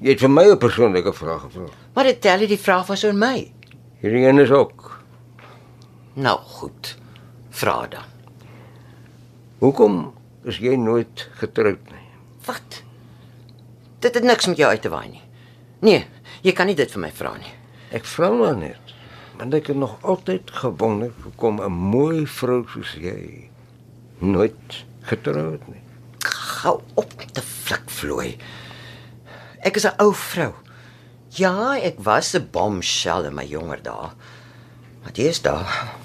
[0.00, 1.68] Jy het vir my 'n persoonlike vraag gevra.
[1.94, 3.52] Maar dit tel nie die vraag was oor my.
[4.00, 5.02] Hierdie een is ook.
[6.14, 6.96] Nou goed.
[7.50, 8.04] Vra dan.
[9.58, 12.06] Hoekom is jy nooit getroud nie?
[12.46, 12.82] Wat?
[14.00, 15.22] Dit het niks met jou uit te waai nie.
[15.84, 16.06] Nee,
[16.42, 17.52] jy kan nie dit vir my vra nie.
[17.92, 18.94] Ek vra maar net.
[19.40, 23.50] Want ek het nog altyd gewonder hoekom 'n mooi vrou soos jy
[24.18, 25.82] nooit getroud nie.
[26.24, 28.36] Gou op te flikvloei.
[29.60, 30.52] Ek is 'n ou vrou.
[31.30, 34.10] Ja, ek was 'n bombshell in my jonger dae.
[35.02, 35.96] Maar dis daar.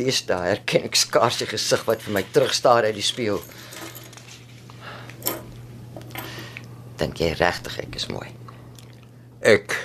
[0.00, 3.42] Deesdae herken ek skaars die gesig wat vir my terugstaar uit die spieël.
[7.00, 8.28] Dink jy regtig ek is mooi?
[9.44, 9.76] Ek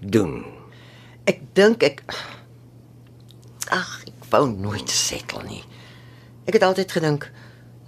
[0.00, 0.42] doen.
[1.30, 2.02] Ek dink ek
[3.72, 5.62] Ag, ek wou nooit settle nie.
[6.44, 7.30] Ek het altyd gedink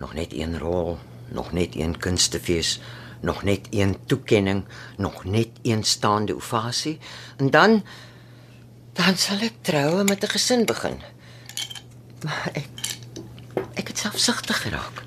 [0.00, 0.96] nog net een rol,
[1.28, 2.78] nog net een kunstefees,
[3.20, 4.64] nog net een toekenning,
[4.96, 6.98] nog net een staande ovasie
[7.36, 7.82] en dan
[8.96, 11.02] dan sal ek trou en met 'n gesin begin.
[12.22, 12.68] Maar ek
[13.74, 15.04] ek het selfsugtig geraak.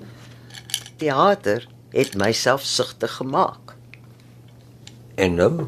[0.97, 3.76] Theater het my selfsugtig gemaak.
[5.16, 5.68] En nou?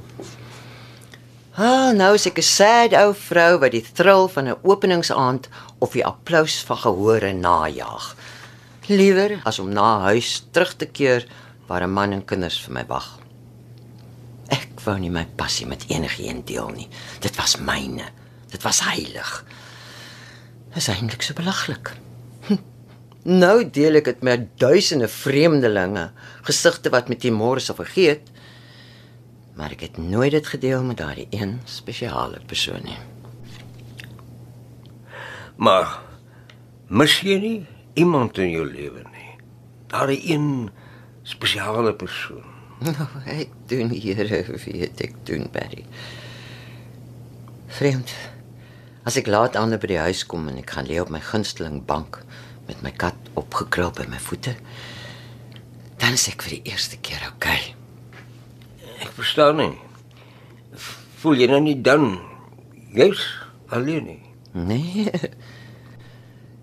[1.51, 5.91] Ah, nou is ek 'n sad ou vrou wat die thrill van 'n openingsaand of
[5.91, 8.15] die applous van gehore najag.
[8.87, 11.27] Liewer as om na huis terug te keer
[11.67, 13.19] waar 'n man en kinders vir my wag.
[14.47, 16.87] Ek wou nie my passie met enigiemand deel nie.
[17.19, 18.05] Dit was myne.
[18.49, 19.45] Dit was heilig.
[20.71, 21.91] Dit is eintlik so belaglik.
[22.47, 22.61] Hm.
[23.27, 26.05] Nou deel ek dit met duisende vreemdelinge,
[26.47, 28.31] gesigte wat met die môre sal vergeet.
[29.59, 32.97] Maar ek het nooit dit gedeel met daardie een spesiale persoon nie.
[35.59, 35.99] Maar
[36.87, 37.57] mis jy nie
[37.99, 39.35] iemand in jou lewe nie?
[39.91, 40.71] Daardie een
[41.27, 42.47] spesiale persoon.
[42.81, 45.83] Nou, ek doen Here weet ek doen Barry.
[47.77, 48.09] Vreemd.
[49.01, 51.79] As ek laat aan by die huis kom en ek gaan lê op my gunsteling
[51.89, 52.19] bank
[52.67, 54.53] met my kat opgekrul by my voete,
[55.97, 57.73] dan is ek vir die eerste keer okay.
[59.01, 59.73] Ek verstaan nie.
[61.21, 62.19] Voel jy nou nie dan
[62.93, 63.25] jy's
[63.73, 64.21] alleen nie?
[64.53, 65.09] Nee.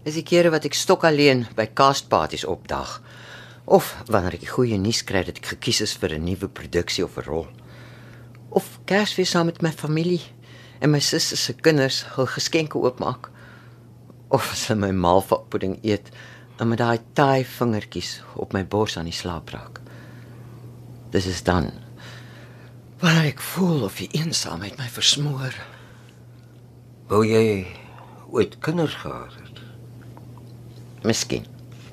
[0.07, 3.01] Dis die kere wat ek stok alleen by castparties opdag
[3.68, 7.05] of wanneer ek die goeie nuus kry dat ek gekies is vir 'n nuwe produksie
[7.05, 7.49] of 'n rol.
[8.49, 10.22] Of Kersfees saam met my familie
[10.81, 13.31] en my sussie se kinders hul geskenke oopmaak.
[14.29, 16.11] Of as hulle my malvapudding eet
[16.59, 19.81] en met daai taai vingertjies op my bors aan die slaap raak.
[21.14, 21.70] Dis is dan
[22.99, 25.55] wanneer ek voel of die eensaamheid my versmoor.
[27.09, 27.62] Wou jy
[28.35, 29.61] ooit kinders gehad het?
[31.07, 31.47] Miskien.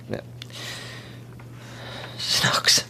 [0.09, 0.23] Ja.
[2.17, 2.81] Snaks.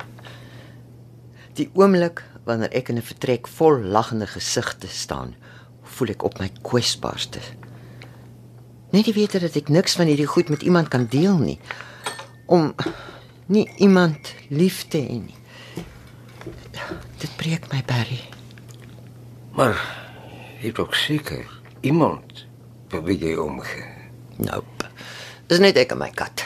[1.59, 5.35] Die oomblik wanneer ek in 'n vertrek vol lagende gesigte staan,
[5.95, 7.41] voel ek op my kwesbaarste.
[8.91, 11.59] Net die wete dat ek niks van hierdie goed met iemand kan deel nie.
[12.45, 12.73] Om
[13.51, 15.39] nie iemand lief te hê nie.
[17.19, 18.21] Dit breek my Barry.
[19.55, 19.79] Maar
[20.59, 21.45] jy het ook seker
[21.81, 22.45] iemand
[22.91, 23.87] vir wie jy omgee.
[24.37, 24.89] Nope.
[25.47, 26.43] Dis net ek en my kat.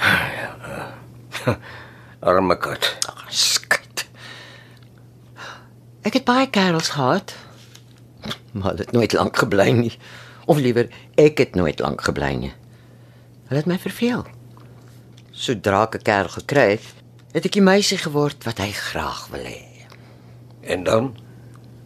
[2.30, 2.88] Arme kat.
[3.08, 4.06] Ag, skit.
[6.06, 7.34] Ek het baie kerels gehad.
[8.52, 9.92] Maar dit nooit lank gebly nie.
[10.46, 12.52] Of liewer, ek het nooit lank gebly nie.
[13.48, 14.24] Hulle het my verveel.
[15.30, 16.86] Sodra ek 'n kerel gekry het,
[17.32, 19.86] het ek die meisie geword wat hy graag wil hê.
[20.62, 21.14] En dan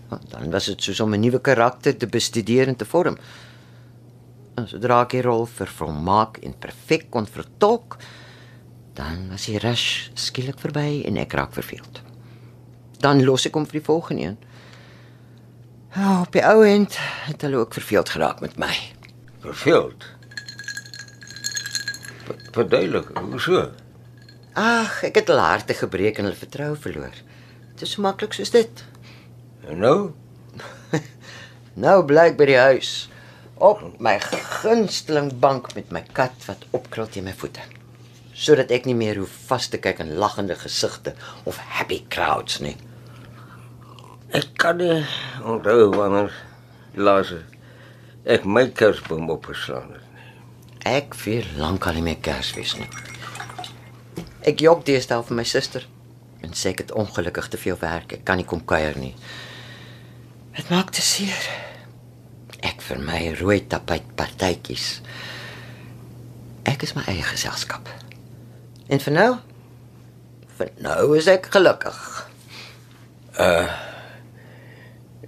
[0.08, 3.16] Want Dan was dit soos om 'n nuwe karakter te bestudeer en te vorm.
[4.54, 7.96] En sodra ek die rol vervolmaak en perfek kon vertolk,
[8.92, 12.02] dan was die rush skielik verby en ek raak verveeld.
[12.98, 14.38] Dan los ek hom vir die volgende een.
[15.94, 16.96] Ja, op die ou end
[17.28, 18.74] het hulle ook verveeld geraak met my.
[19.44, 20.04] verveeld.
[22.24, 23.70] Ver- Verduidelik, hoe so?
[24.54, 27.12] Ag, ek het hulle harte gebreek en hulle vertroue verloor.
[27.74, 28.84] Dit is so maklik soos dit.
[29.68, 29.98] En nou?
[31.84, 32.90] Nou blyk by die huis
[33.58, 37.60] op my gunsteling bank met my kat wat opkrul teen my voete.
[38.32, 41.14] Sodat ek nie meer hoef vas te kyk in lagende gesigte
[41.44, 42.76] of happy crowds nie.
[44.34, 45.04] Ek kan nie
[45.46, 46.32] onthou wanneer
[46.98, 47.28] laas
[48.26, 50.08] ek my kersboom opgeslaan het.
[50.84, 52.88] Ek vier lankal nie meer Kersfees nie.
[54.42, 55.86] Ek jok deesdae vir my suster
[56.42, 58.16] en sê ek het ongelukkig te veel werk.
[58.18, 59.14] Ek kan nie kom kuier nie.
[60.58, 61.46] Dit maak te seer.
[62.58, 64.98] Ek vir my rooi tapijt partytjies.
[66.66, 67.86] Ek is my eie geselskap.
[68.90, 69.30] En vir nou?
[70.58, 71.98] Vir nou is ek gelukkig.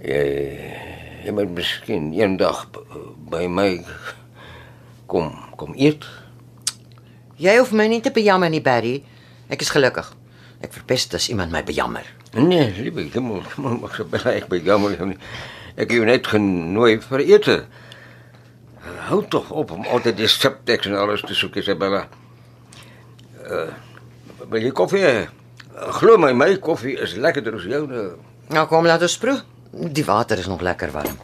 [0.07, 0.21] Jy
[1.27, 2.83] jy moet miskien eendag b-
[3.31, 3.69] by my
[5.11, 6.05] kom kom eet.
[7.41, 9.01] Jy hoef my nie te bejammer nie, Barry.
[9.51, 10.07] Ek is gelukkig.
[10.63, 12.07] Ek verpest as iemand my bejammer.
[12.33, 15.17] Nee, liewe, jy moet moet mag so baie ek by jammer jou nie.
[15.77, 17.57] Ek het jou net genooi vir ete.
[19.09, 22.05] Hou tog op om altyd die subtekst en alles te soek, Isabella.
[23.47, 23.67] Uh,
[24.49, 25.03] wil jy koffie?
[25.99, 28.07] Glo my, my koffie is lekkerder as joune.
[28.51, 29.37] Nou kom laat ons proe.
[29.71, 31.17] Die water is nog lekker warm.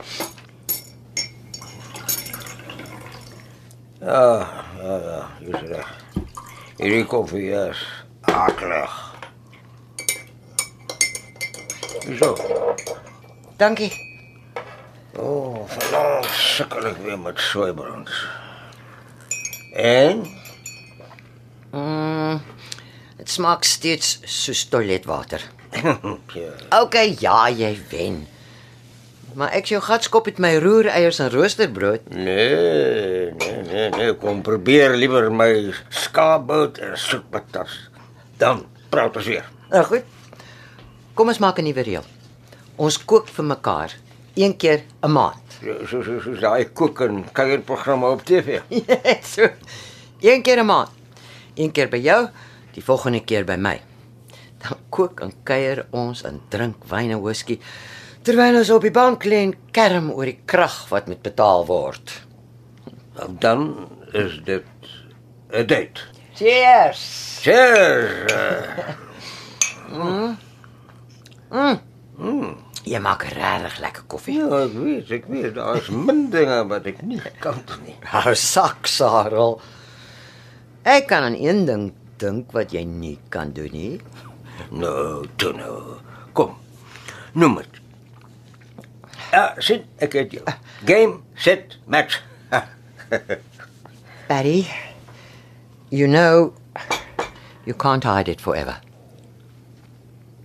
[4.00, 4.50] Ja,
[4.82, 5.90] ja, ja, jy's reg.
[6.78, 7.88] Hierdie koffie is
[8.22, 9.16] aklig.
[12.20, 12.36] Zo.
[13.58, 13.92] Dankie.
[15.16, 18.24] O, oh, vanaand sukkel ek weer met soeibrands.
[19.74, 20.26] En
[21.74, 22.42] Mm.
[23.18, 25.42] Dit smaak steeds soos toiletwater.
[26.38, 28.20] ja, OK, ja, jy wen.
[29.34, 32.10] Maar ek jou gatskop het my roereiers en roosterbrood.
[32.10, 37.90] nee, nee, nee, nee, kom probeer liewer my skaapbout en soetpatas.
[38.38, 39.48] Dan praat ons weer.
[39.72, 40.04] Nou goed.
[41.14, 42.06] Kom ons maak 'n nuwe reël.
[42.76, 43.96] Ons kook vir mekaar
[44.36, 45.58] een keer 'n maand.
[45.62, 48.62] So so so, so daai kook en kuierprogramme op TV.
[49.36, 49.50] so.
[50.22, 50.90] Een keer 'n maand.
[51.56, 52.30] Een keer by jou,
[52.74, 53.82] die volgende keer by my.
[54.58, 57.60] Dan kook en kuier ons en drink wyn en whisky
[58.24, 62.14] terwyl ons op die bank lê en kerm oor die krag wat moet betaal word.
[63.16, 64.66] Nou, Dan is dit
[65.52, 66.02] 'n date.
[66.34, 67.40] Cheers.
[67.42, 68.98] Cheers.
[72.84, 74.36] Jy maak regtig lekker koffie.
[74.42, 77.96] Ja, ek weet, ek weet, daar's min dinge wat ek nie kan doen nie.
[78.14, 79.62] Hou sak, Sarel.
[80.84, 81.86] Ek kan aan een ding
[82.20, 84.02] dink wat jy nie kan doen nie.
[84.76, 85.78] Nou, toe nou.
[86.36, 86.58] Kom.
[87.40, 87.73] Noem dit.
[89.34, 90.44] Ja, sit, ek het jou.
[90.86, 92.20] Game, set, match.
[94.30, 94.68] Barry,
[95.90, 96.54] you know
[97.66, 98.78] you can't hide it forever.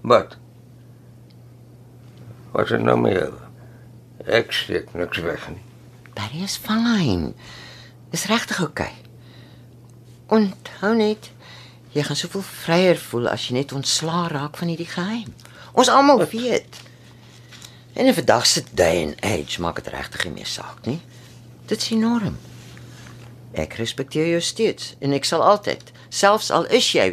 [0.00, 0.36] Wat?
[2.52, 3.34] Wat is nou meer?
[4.24, 5.60] Ek steek niks weg nie.
[6.16, 7.34] Barry is fine.
[8.08, 8.88] Dis regtig oukei.
[8.88, 9.04] Okay.
[10.32, 11.28] Onthou net,
[11.92, 15.36] jy gaan soveel vryer voel as jy net ontslaa raak van hierdie geheim.
[15.76, 16.86] Ons almal weet.
[17.98, 21.00] En in vandag se day and age maak dit regtig nie meer saak nie.
[21.66, 22.36] Dit is die norm.
[23.58, 27.08] Ek respekteer jou steeds en ek sal altyd, selfs al is jy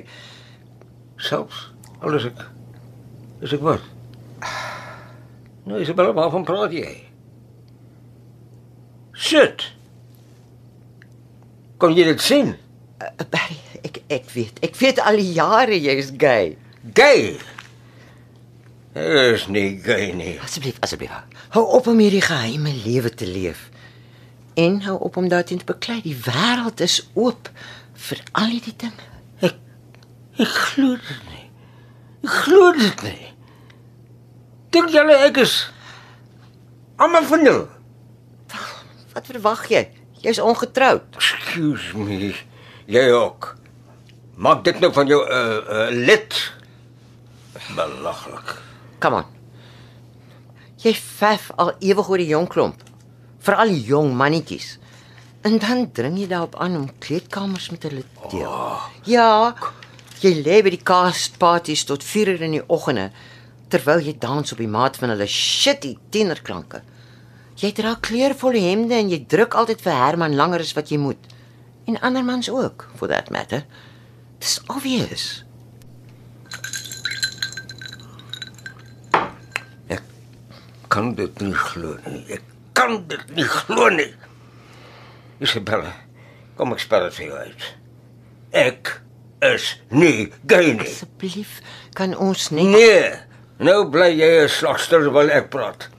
[1.17, 1.61] Selfs
[2.03, 2.41] al is ek
[3.45, 3.83] is ek wat?
[5.65, 6.91] Nou, Isabella, waarvan praat jy?
[9.15, 9.63] Sit.
[11.81, 12.51] Kon jy dit sien?
[13.01, 13.57] uh, Barry,
[13.87, 16.53] ek ek weet, ek weet al die jare jy is gay.
[16.93, 17.39] Gay.
[18.95, 20.37] Is nie gay nie.
[20.39, 21.11] Asseblief, asseblief.
[21.51, 23.69] Hou op om hierdie geheime lewe te leef.
[24.55, 25.99] En hou op om daarteen te beklei.
[26.01, 27.49] Die wêreld is oop
[28.07, 29.09] vir al hierdie dinge.
[29.43, 29.57] Ek
[30.39, 31.43] ek glo dit nie.
[32.23, 33.33] Ek glo dit nie.
[34.71, 35.57] Dink julle ek is
[36.95, 37.67] almal van julle?
[39.15, 39.81] Wat verwag jy?
[40.23, 41.19] Jy's ongetroud.
[41.19, 42.31] Excuse me.
[42.87, 43.57] Jy ook.
[44.39, 46.39] Maak dit nou van jou 'n uh, uh, lid.
[47.75, 48.55] Belaglik.
[49.05, 49.27] Come on.
[50.81, 52.79] Jy vyf al ewig oor die jong klomp.
[53.45, 54.79] Veral die jong mannetjies.
[55.45, 58.49] En dan dring jy daarop aan om kleedkamers met hulle te deel.
[58.49, 58.87] Oh.
[59.05, 59.53] Ja,
[60.23, 63.11] jy lê by die kaasparties tot 4 uur in die oggende
[63.69, 66.81] terwyl jy dans op die maat van hulle shitty tienerklanke.
[67.61, 71.29] Jy dra kleurvolle hemde en jy druk altyd vir Herman langer as wat jy moet.
[71.85, 73.67] En ander mans ook, for that matter.
[74.41, 75.44] Dis obvious.
[80.95, 82.21] Kan dit nie glo nie.
[82.31, 82.43] Ek
[82.77, 84.13] kan dit nie glo nie.
[85.43, 85.91] Isabella,
[86.55, 87.65] kom ek spel dit vir jou uit.
[88.55, 88.91] Ek
[89.43, 90.85] is nie gay nie.
[90.87, 91.57] Asseblief,
[91.99, 93.09] kan ons net Nee.
[93.59, 95.89] Nou bly jy 'n slagster terwyl ek praat.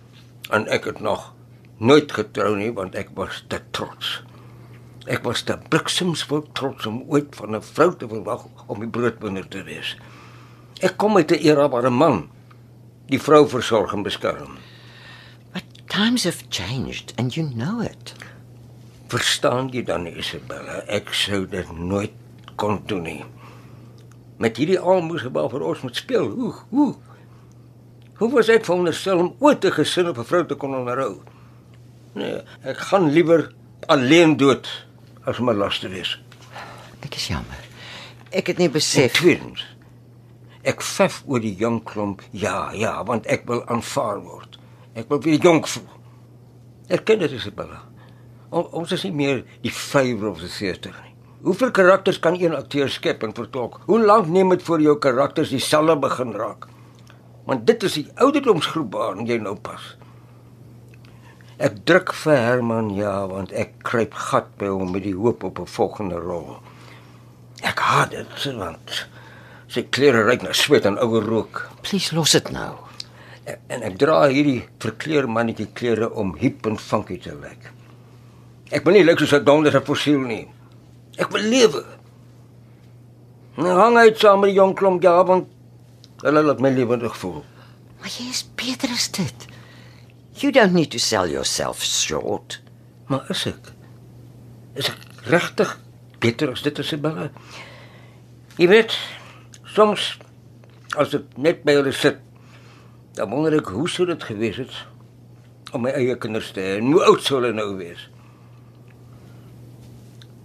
[0.51, 1.35] En ek het nog
[1.79, 4.23] nooit getrou nie want ek was te trots.
[5.07, 9.49] Ek was te bliksemsvol trots om ooit van 'n vrou te verwag om die broodwinner
[9.49, 9.97] te wees.
[10.81, 12.31] Ek kom uit 'n era waar 'n man
[13.09, 14.57] die vrou versorg en beskerm.
[15.97, 18.13] Times have changed and you know it.
[19.09, 20.83] Verstaan jy dan, Isabella?
[20.93, 22.13] Ek sou dit nooit
[22.61, 23.23] kon doen nie.
[24.37, 26.29] Met hierdie almoes waar vir ons moet speel.
[26.37, 26.91] Hoe hoe
[28.21, 31.23] Hoe was ek veronderstel om ooit 'n gesin op 'n vrou te kon onderhou?
[32.13, 33.53] Nee, ek gaan liewer
[33.89, 34.69] alleen dood
[35.25, 36.21] as om 'n las te wees.
[37.01, 37.61] Ek is jammer.
[38.31, 39.65] Ek het nie besef tweedens,
[40.63, 42.23] ek vef oor die jong klomp.
[42.31, 44.46] Ja, ja, want ek wil aanvaar word.
[44.97, 45.89] Ek wil weer jonk voel.
[46.89, 47.83] Erken dit Isabella.
[48.49, 51.13] O, ons is nie meer die vyver of die theater nie.
[51.47, 53.81] Hoeveel karakters kan een akteur skep en vertolk?
[53.87, 56.65] Hoe lank neem dit voor jou karakters dieselfde begin raak?
[57.47, 59.85] Want dit is die ouderdomsgroep waarin jy nou pas.
[61.63, 65.61] Ek druk vir Herman ja, want ek kruip gat by hom met die hoop op
[65.61, 66.57] 'n volgende rol.
[67.63, 69.07] Ek haat dit want
[69.69, 71.69] sy klere ruik na sweet en ou rook.
[71.83, 72.86] please los dit nou.
[73.47, 77.71] En ek dra hierdie verkleer mannetjie klere om hip en funky te lyk.
[78.75, 80.49] Ek wil nie lyk soos 'n donderse fossiel nie.
[81.19, 81.85] Ek wil lewe.
[83.57, 85.47] Nou hang uit saam met die jong klomp ja, want
[86.23, 87.45] hulle laat my lewendig voel.
[88.01, 89.47] Maar jy is beter as dit.
[90.43, 92.61] You don't need to sell yourself short.
[93.07, 93.73] Maar is ek?
[94.75, 94.99] Is ek
[95.31, 95.79] regtig
[96.21, 97.31] beter as dit Isabella?
[98.59, 98.93] Jy weet,
[99.65, 100.19] soms
[100.99, 102.21] as ek net by hulle sit,
[103.17, 104.75] dan wonder ek hoe sou dit gewees het
[105.75, 106.77] om my eie kinders te hê.
[106.81, 108.07] en Hoe oud sou hulle nou wees?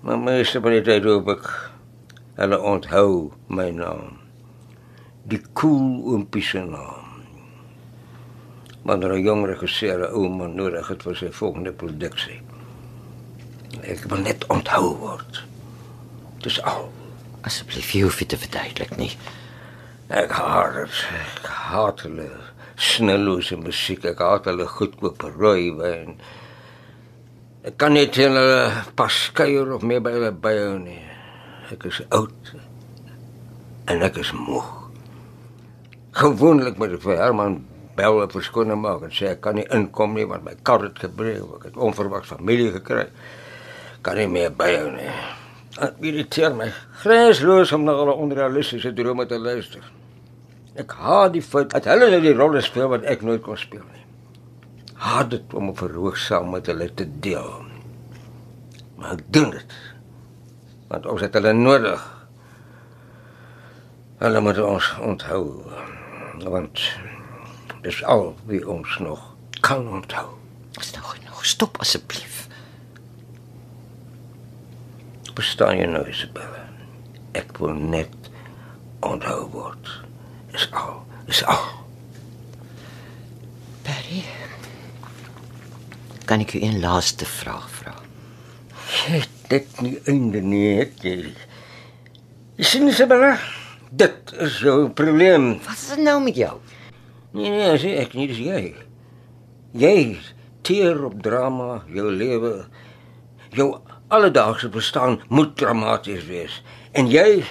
[0.01, 1.49] Maar meeste van die tyd hoop ek
[2.39, 3.11] hulle onthou
[3.51, 4.15] my naam.
[5.29, 7.11] Die cool oompie se naam.
[8.87, 12.41] Wanneer 'n jong regisseur 'n ou man nodig het vir sy volgende produksie.
[13.83, 15.43] Ek wil net onthou word.
[16.41, 16.89] Dis al.
[17.41, 19.17] Asseblief, jy hoef dit te verduidelik nie.
[20.07, 21.05] Ek haat dit.
[21.13, 22.29] Ek haat hulle
[22.81, 24.05] snellose musiek.
[24.09, 26.15] Ek haat hulle goedkoop rooiwyn.
[27.67, 31.01] Ek kan net teen hulle pas kuier of meer by hulle byhou nie.
[31.71, 32.53] Ek is oud.
[33.91, 34.65] En ek is moeg.
[36.17, 37.61] Gewoonlik moet ek vir Herman
[37.95, 40.99] bel en verskoning maak en sê ek kan nie inkom nie want my kar het
[41.05, 41.45] gebreek.
[41.59, 43.07] Ek het onverwags familie gekry.
[44.01, 45.11] Kan nie meer byhou nie.
[45.77, 46.67] Dit irriteer my
[47.03, 49.85] grensloos om na hulle onrealistiese drome te luister.
[50.81, 53.83] Ek haat die feit dat hulle nou die rolle speel wat ek nooit kon speel
[53.83, 54.05] nie.
[55.01, 57.65] Haat dit om 'n verhoog saam met hulle te deel.
[58.97, 59.71] Maar ek doen dit.
[60.89, 62.01] Want ons het hulle nodig.
[64.21, 65.45] Hulle moet ons onthou.
[66.43, 66.81] Want
[67.81, 69.21] dis al wie ons nog
[69.61, 70.27] kan onthou.
[70.79, 71.45] Is nou genoeg.
[71.45, 72.47] Stop asseblief.
[75.33, 76.65] Verstaan jy nou, Isabella?
[77.33, 78.13] Ek wil net
[78.99, 80.10] onthou word.
[80.53, 81.05] Is al.
[81.27, 81.63] Is al.
[83.85, 84.23] Barry.
[86.25, 87.95] Kan ek u een laaste vraag vra?
[89.07, 91.31] Het dit nie einde nie, het jy.
[92.59, 93.33] Jy sien Isabella,
[93.89, 95.53] dit is jou probleem.
[95.65, 96.53] Wat is dit nou met jou?
[97.35, 98.61] Nee nee, sê ek nie, dis jy.
[99.75, 99.95] Jy
[100.67, 102.53] teer op drama, jou lewe,
[103.55, 103.69] jou
[104.11, 106.59] alledaagse bestaan moet dramaties wees.
[106.95, 107.41] En jy,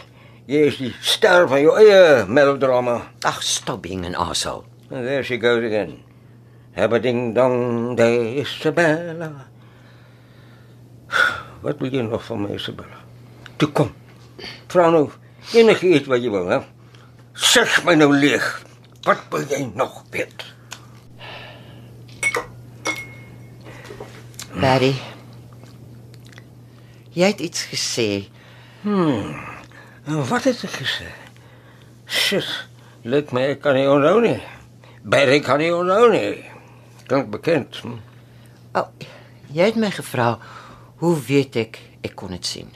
[0.51, 2.97] jy is die ster van jou eie melodrama.
[3.27, 4.65] Ag, stop being an asshole.
[4.91, 6.03] And there she goes again.
[6.75, 9.47] Have a ding dong day, Isabella.
[11.63, 12.99] Wat wil jy nog van my, Isabella?
[13.61, 13.93] Toe kom.
[14.71, 15.11] Vra nou
[15.55, 16.61] enigiets wat jy wil, hè?
[17.35, 18.47] Sug my nou leeg.
[19.07, 20.47] Wat wil jy nog weet?
[24.61, 24.95] Barry.
[27.15, 28.11] Jy het iets gesê.
[30.09, 31.09] En wat het ek gesê?
[32.11, 32.49] Shit,
[33.05, 34.39] lyk my ek kan nie onthou nie.
[35.05, 36.45] Barry kan nie onthou nie.
[37.11, 37.81] Klink bekend.
[37.85, 37.99] Hm?
[38.79, 38.89] Oh,
[39.53, 40.35] jy het my gevra
[41.01, 42.71] hoe weet ek ek kon dit sien?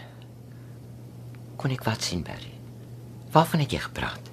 [1.60, 2.52] Kon ek wat sien, Barry?
[3.34, 4.30] Waarvan het jy gepraat?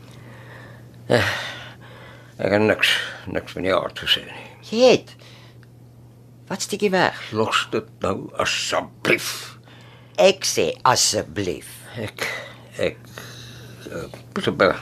[1.12, 2.94] Ek het niks,
[3.30, 4.46] niks van die aard gesê nie.
[4.72, 5.12] Jy het.
[6.50, 7.18] Wat steek jy weg?
[7.36, 9.58] Los dit nou asseblief.
[10.20, 11.70] Ek sê asseblief.
[12.00, 12.26] Ek
[12.82, 12.98] ek
[13.92, 14.08] uh,
[14.38, 14.78] Isabella.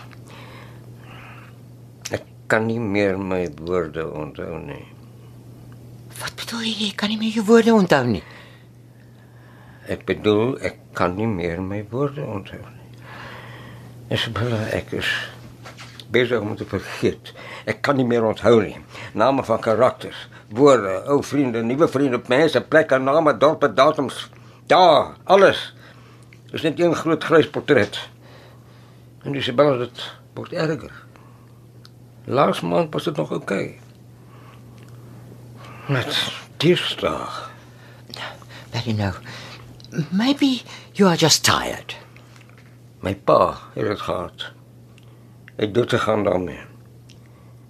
[2.16, 4.84] Ek kan nie meer my woorde onthou nie.
[6.20, 6.76] Wat bedoel jy?
[6.88, 8.24] Jy kan nie meer jou woorde onthou nie.
[9.90, 13.04] Ek bedoel ek kan nie meer my woorde onthou nie.
[14.14, 15.10] Isabella, ek is
[16.10, 17.34] besig om te vergeet.
[17.70, 18.78] Ek kan nie meer onthou nie.
[19.14, 24.26] Name van karakters, woorde, ou vriende, nuwe vriende, mense, plekke, name, dorpe, datums.
[24.70, 25.70] Ja, alles.
[26.52, 28.00] Dis net een groot grys portret.
[29.24, 30.02] En Isabella, dit
[30.34, 30.94] word erger.
[32.26, 33.68] Laas maand was dit nog oukei.
[33.68, 33.80] Okay.
[35.90, 36.18] Net
[36.58, 37.52] dinsdag.
[38.72, 39.12] Barry, no.
[40.12, 40.62] Maybe
[40.94, 41.96] you are just tired.
[43.02, 44.52] My pa het dit gehad.
[45.58, 46.62] Ek dood te gaan daarmee.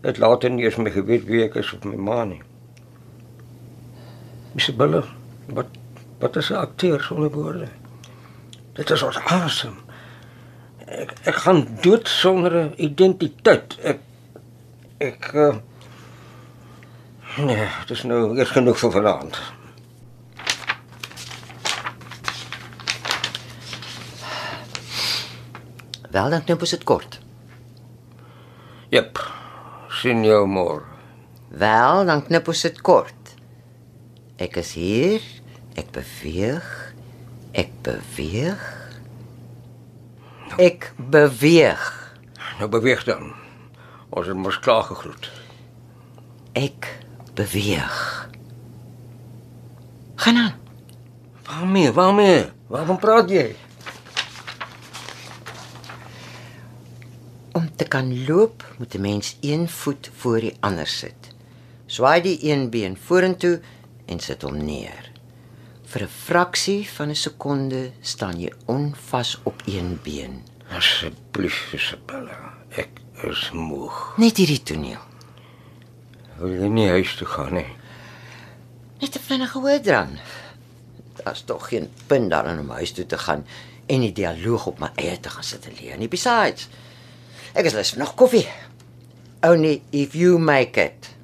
[0.02, 2.42] Dit later nie eens my geweet wie ek is of my ma nie.
[4.60, 5.04] Isabella,
[5.48, 5.72] wat
[6.20, 7.68] wat is 'n akteur sonder woorde?
[8.80, 9.76] Dit is ons asem.
[10.88, 13.76] Ek ek gaan dood sonder 'n identiteit.
[13.84, 14.00] Ek
[14.98, 15.56] ek uh,
[17.38, 19.38] Nee, dit is nou eers genoeg vir vanaand.
[26.10, 27.20] Wel dan knip ons dit kort.
[28.90, 29.22] Jep.
[30.02, 30.88] Sien jou môre.
[31.50, 33.36] Wel, dan knip ons dit kort.
[34.42, 35.26] Ek is hier.
[35.78, 36.79] Ek beweeg.
[37.52, 38.62] Ek beweeg.
[40.58, 41.86] Ek beweeg.
[42.60, 43.32] Nou beweeg dan.
[44.10, 45.30] Ons het mos klaar gegroet.
[46.58, 46.90] Ek
[47.34, 48.30] beweeg.
[50.16, 50.56] Gaan aan.
[51.46, 51.92] Waarmee?
[51.92, 52.46] Waarmee?
[52.68, 53.56] Waarom praat jy?
[57.52, 61.34] Om te kan loop, moet 'n mens een voet voor die ander sit.
[61.86, 63.62] Swaai die een been vorentoe
[64.06, 65.09] en sit hom neer.
[65.90, 70.44] Vir 'n fraksie van 'n sekonde staan jy onvas op een been.
[70.70, 72.54] Asseblief, Isabella.
[72.70, 74.14] Ek is moeg.
[74.18, 75.02] Net hierdie toneel.
[76.38, 77.74] Wil jy nie huis toe gaan nie?
[79.02, 80.20] Net 'n vinnige hoordrang.
[81.24, 83.46] Daar's tog geen punt daarin om huis toe te gaan
[83.86, 86.08] en die dialoog op my eie te gaan sit en leer nie.
[86.08, 86.70] Besides,
[87.54, 88.48] ek is lus vir nog koffie.
[89.42, 91.16] Only if you make it.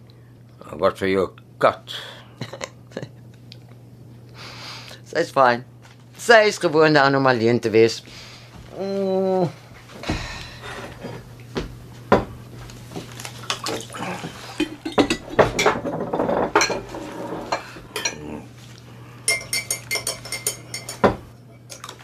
[0.71, 1.93] Wat vir jou kat?
[5.15, 5.61] Sy's fyn.
[6.19, 8.01] Sy is gewoond daaraan om alleen te wees.
[8.75, 9.47] Mm.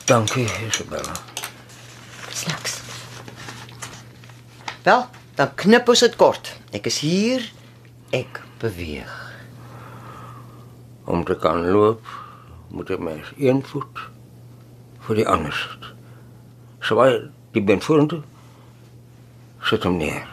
[0.06, 1.12] Dankie, Isabella.
[2.32, 2.80] Snacks.
[4.84, 5.06] Wel,
[5.36, 6.56] dan knip ons dit kort.
[6.72, 7.44] Ek is hier.
[8.16, 9.14] Ek beweeg.
[11.12, 12.08] Om te kan loop,
[12.72, 14.10] moet 'n mens een voet
[15.00, 15.94] voor die ander sit.
[16.80, 18.22] Swaai die been vorentoe.
[19.60, 20.28] Sit hom neer.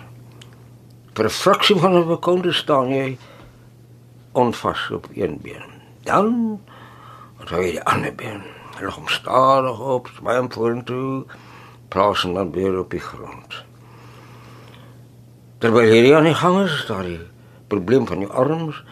[1.14, 3.18] Vir 'n fraksie van 'n sekonde staan jy
[4.32, 5.70] onvas op een been.
[6.02, 6.60] Dan
[7.40, 8.42] onthou jy die ander been.
[8.80, 11.24] Lig hom stadig op, swaai hom vorentoe,
[11.88, 13.64] plaas hom dan weer op die grond.
[15.58, 17.20] Terwyl jy aan die gang is, daar die
[17.66, 18.84] probleem van jou arms,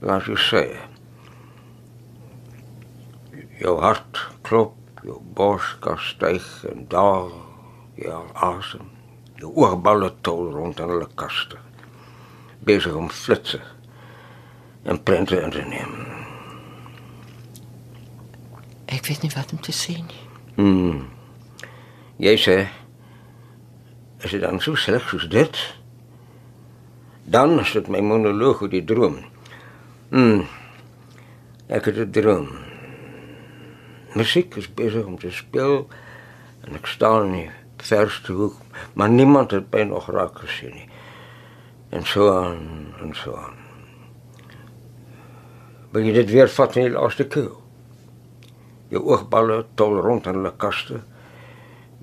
[0.00, 0.64] laat jy sê.
[3.58, 7.32] Jou hart klop, jou borskas styg en daal,
[7.98, 8.86] jou asem.
[9.38, 11.58] Jou oogballe tol rond in hulle kaste.
[12.66, 13.60] Besig om flitse
[14.86, 15.94] en prente in te neem.
[18.88, 20.22] Ek weet nie wat om te sê nie.
[20.56, 21.08] Hmm.
[22.22, 22.56] Jy sê
[24.22, 25.58] is dit dan so sleg soos dit?
[27.28, 29.20] Dan is dit my monoloog oor die droom.
[30.10, 30.46] Hmm.
[31.68, 32.67] Ek het 'n droom.
[34.18, 35.84] Musiek is besig om te speel
[36.66, 37.50] en ek staan in die
[37.86, 38.56] verste hoek,
[38.98, 40.88] maar niemand het my nog raak gesien nie.
[41.94, 43.54] En so aan en so aan.
[45.94, 47.54] Wil jy dit weer vat in die laaste keer?
[48.92, 51.02] Jou oogballe tol rond in hulle kaste,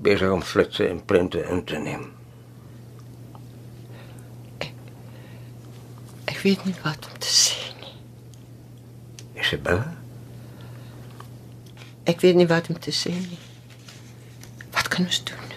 [0.02, 2.08] besig om flitse en prente in te neem.
[6.26, 7.94] Ek weet nie wat om te sê nie.
[9.42, 10.05] Isabella?
[12.06, 13.42] Ek weet nie wat om te sê nie.
[14.76, 15.54] Wat kan ons doen?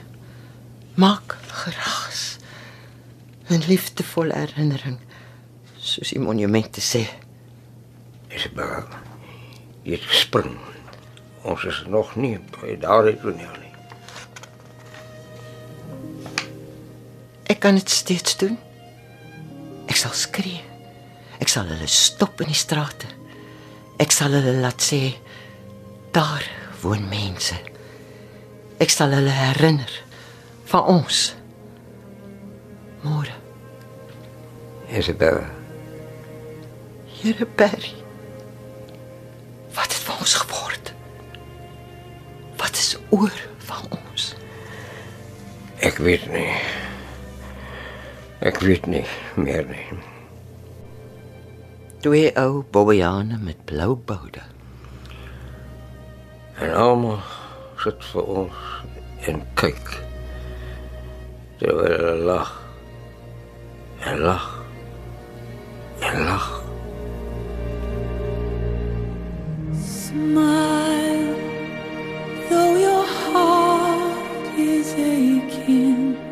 [0.97, 2.39] Maak geraas.
[3.49, 4.99] 'n Liefdevolle herinnering,
[5.81, 7.07] soos die monumente sê.
[8.29, 8.85] Isabella,
[9.85, 10.59] jy het gespring.
[11.49, 13.73] Ons is nog nie by daardie toneel nie.
[17.49, 18.59] Ek kan dit steeds doen.
[19.89, 20.61] Ek sal skree.
[21.41, 23.09] Ek sal hulle stop in die strate.
[23.97, 25.01] Ek sal hulle laat sê
[26.13, 26.45] daar
[26.81, 27.57] woon mense.
[28.79, 29.91] Ek sal hulle herinner
[30.71, 31.35] van ons.
[33.03, 33.35] Môre,
[34.91, 35.47] Isabella,
[37.19, 37.95] Here Perry.
[39.75, 40.93] Wat het van ons geword?
[42.57, 43.35] Wat is oor
[43.67, 44.35] van ons?
[45.79, 46.51] ek weet nie.
[48.39, 49.05] Ek weet nie
[49.35, 49.87] meer nie.
[52.03, 54.43] Twee ou bobbejane met blou boude.
[56.59, 57.21] En almal
[57.79, 58.63] sit vir ons
[59.31, 59.93] en kyk.
[61.61, 62.51] Terwyl hulle lag.
[64.03, 64.49] En lag.
[66.03, 66.49] En lag.
[69.79, 71.37] Smile,
[72.49, 76.28] though your heart is aching.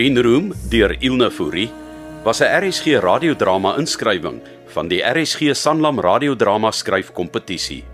[0.00, 1.68] Green Room deur Ilna Fourie
[2.24, 4.40] was 'n RSG radiodrama inskrywing
[4.72, 7.84] van die RSG Sanlam radiodrama skryfkompetisie.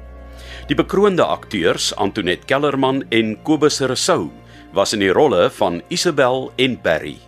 [0.69, 4.31] Die bekroonde akteurs Antoinette Kellerman en Kobus Rousseau
[4.73, 7.19] was in die rolle van Isabel en Barry.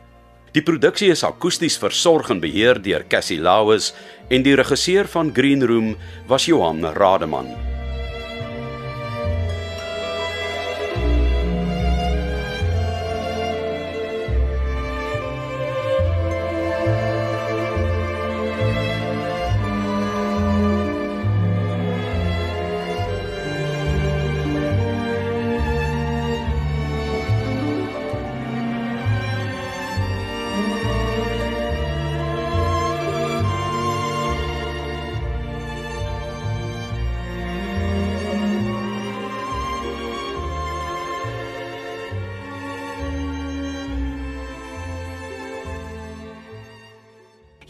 [0.52, 3.94] Die produksie is akoesties versorg en beheer deur Cassie Lauis
[4.30, 5.96] en die regisseur van Green Room
[6.28, 7.77] was Johan Rademan.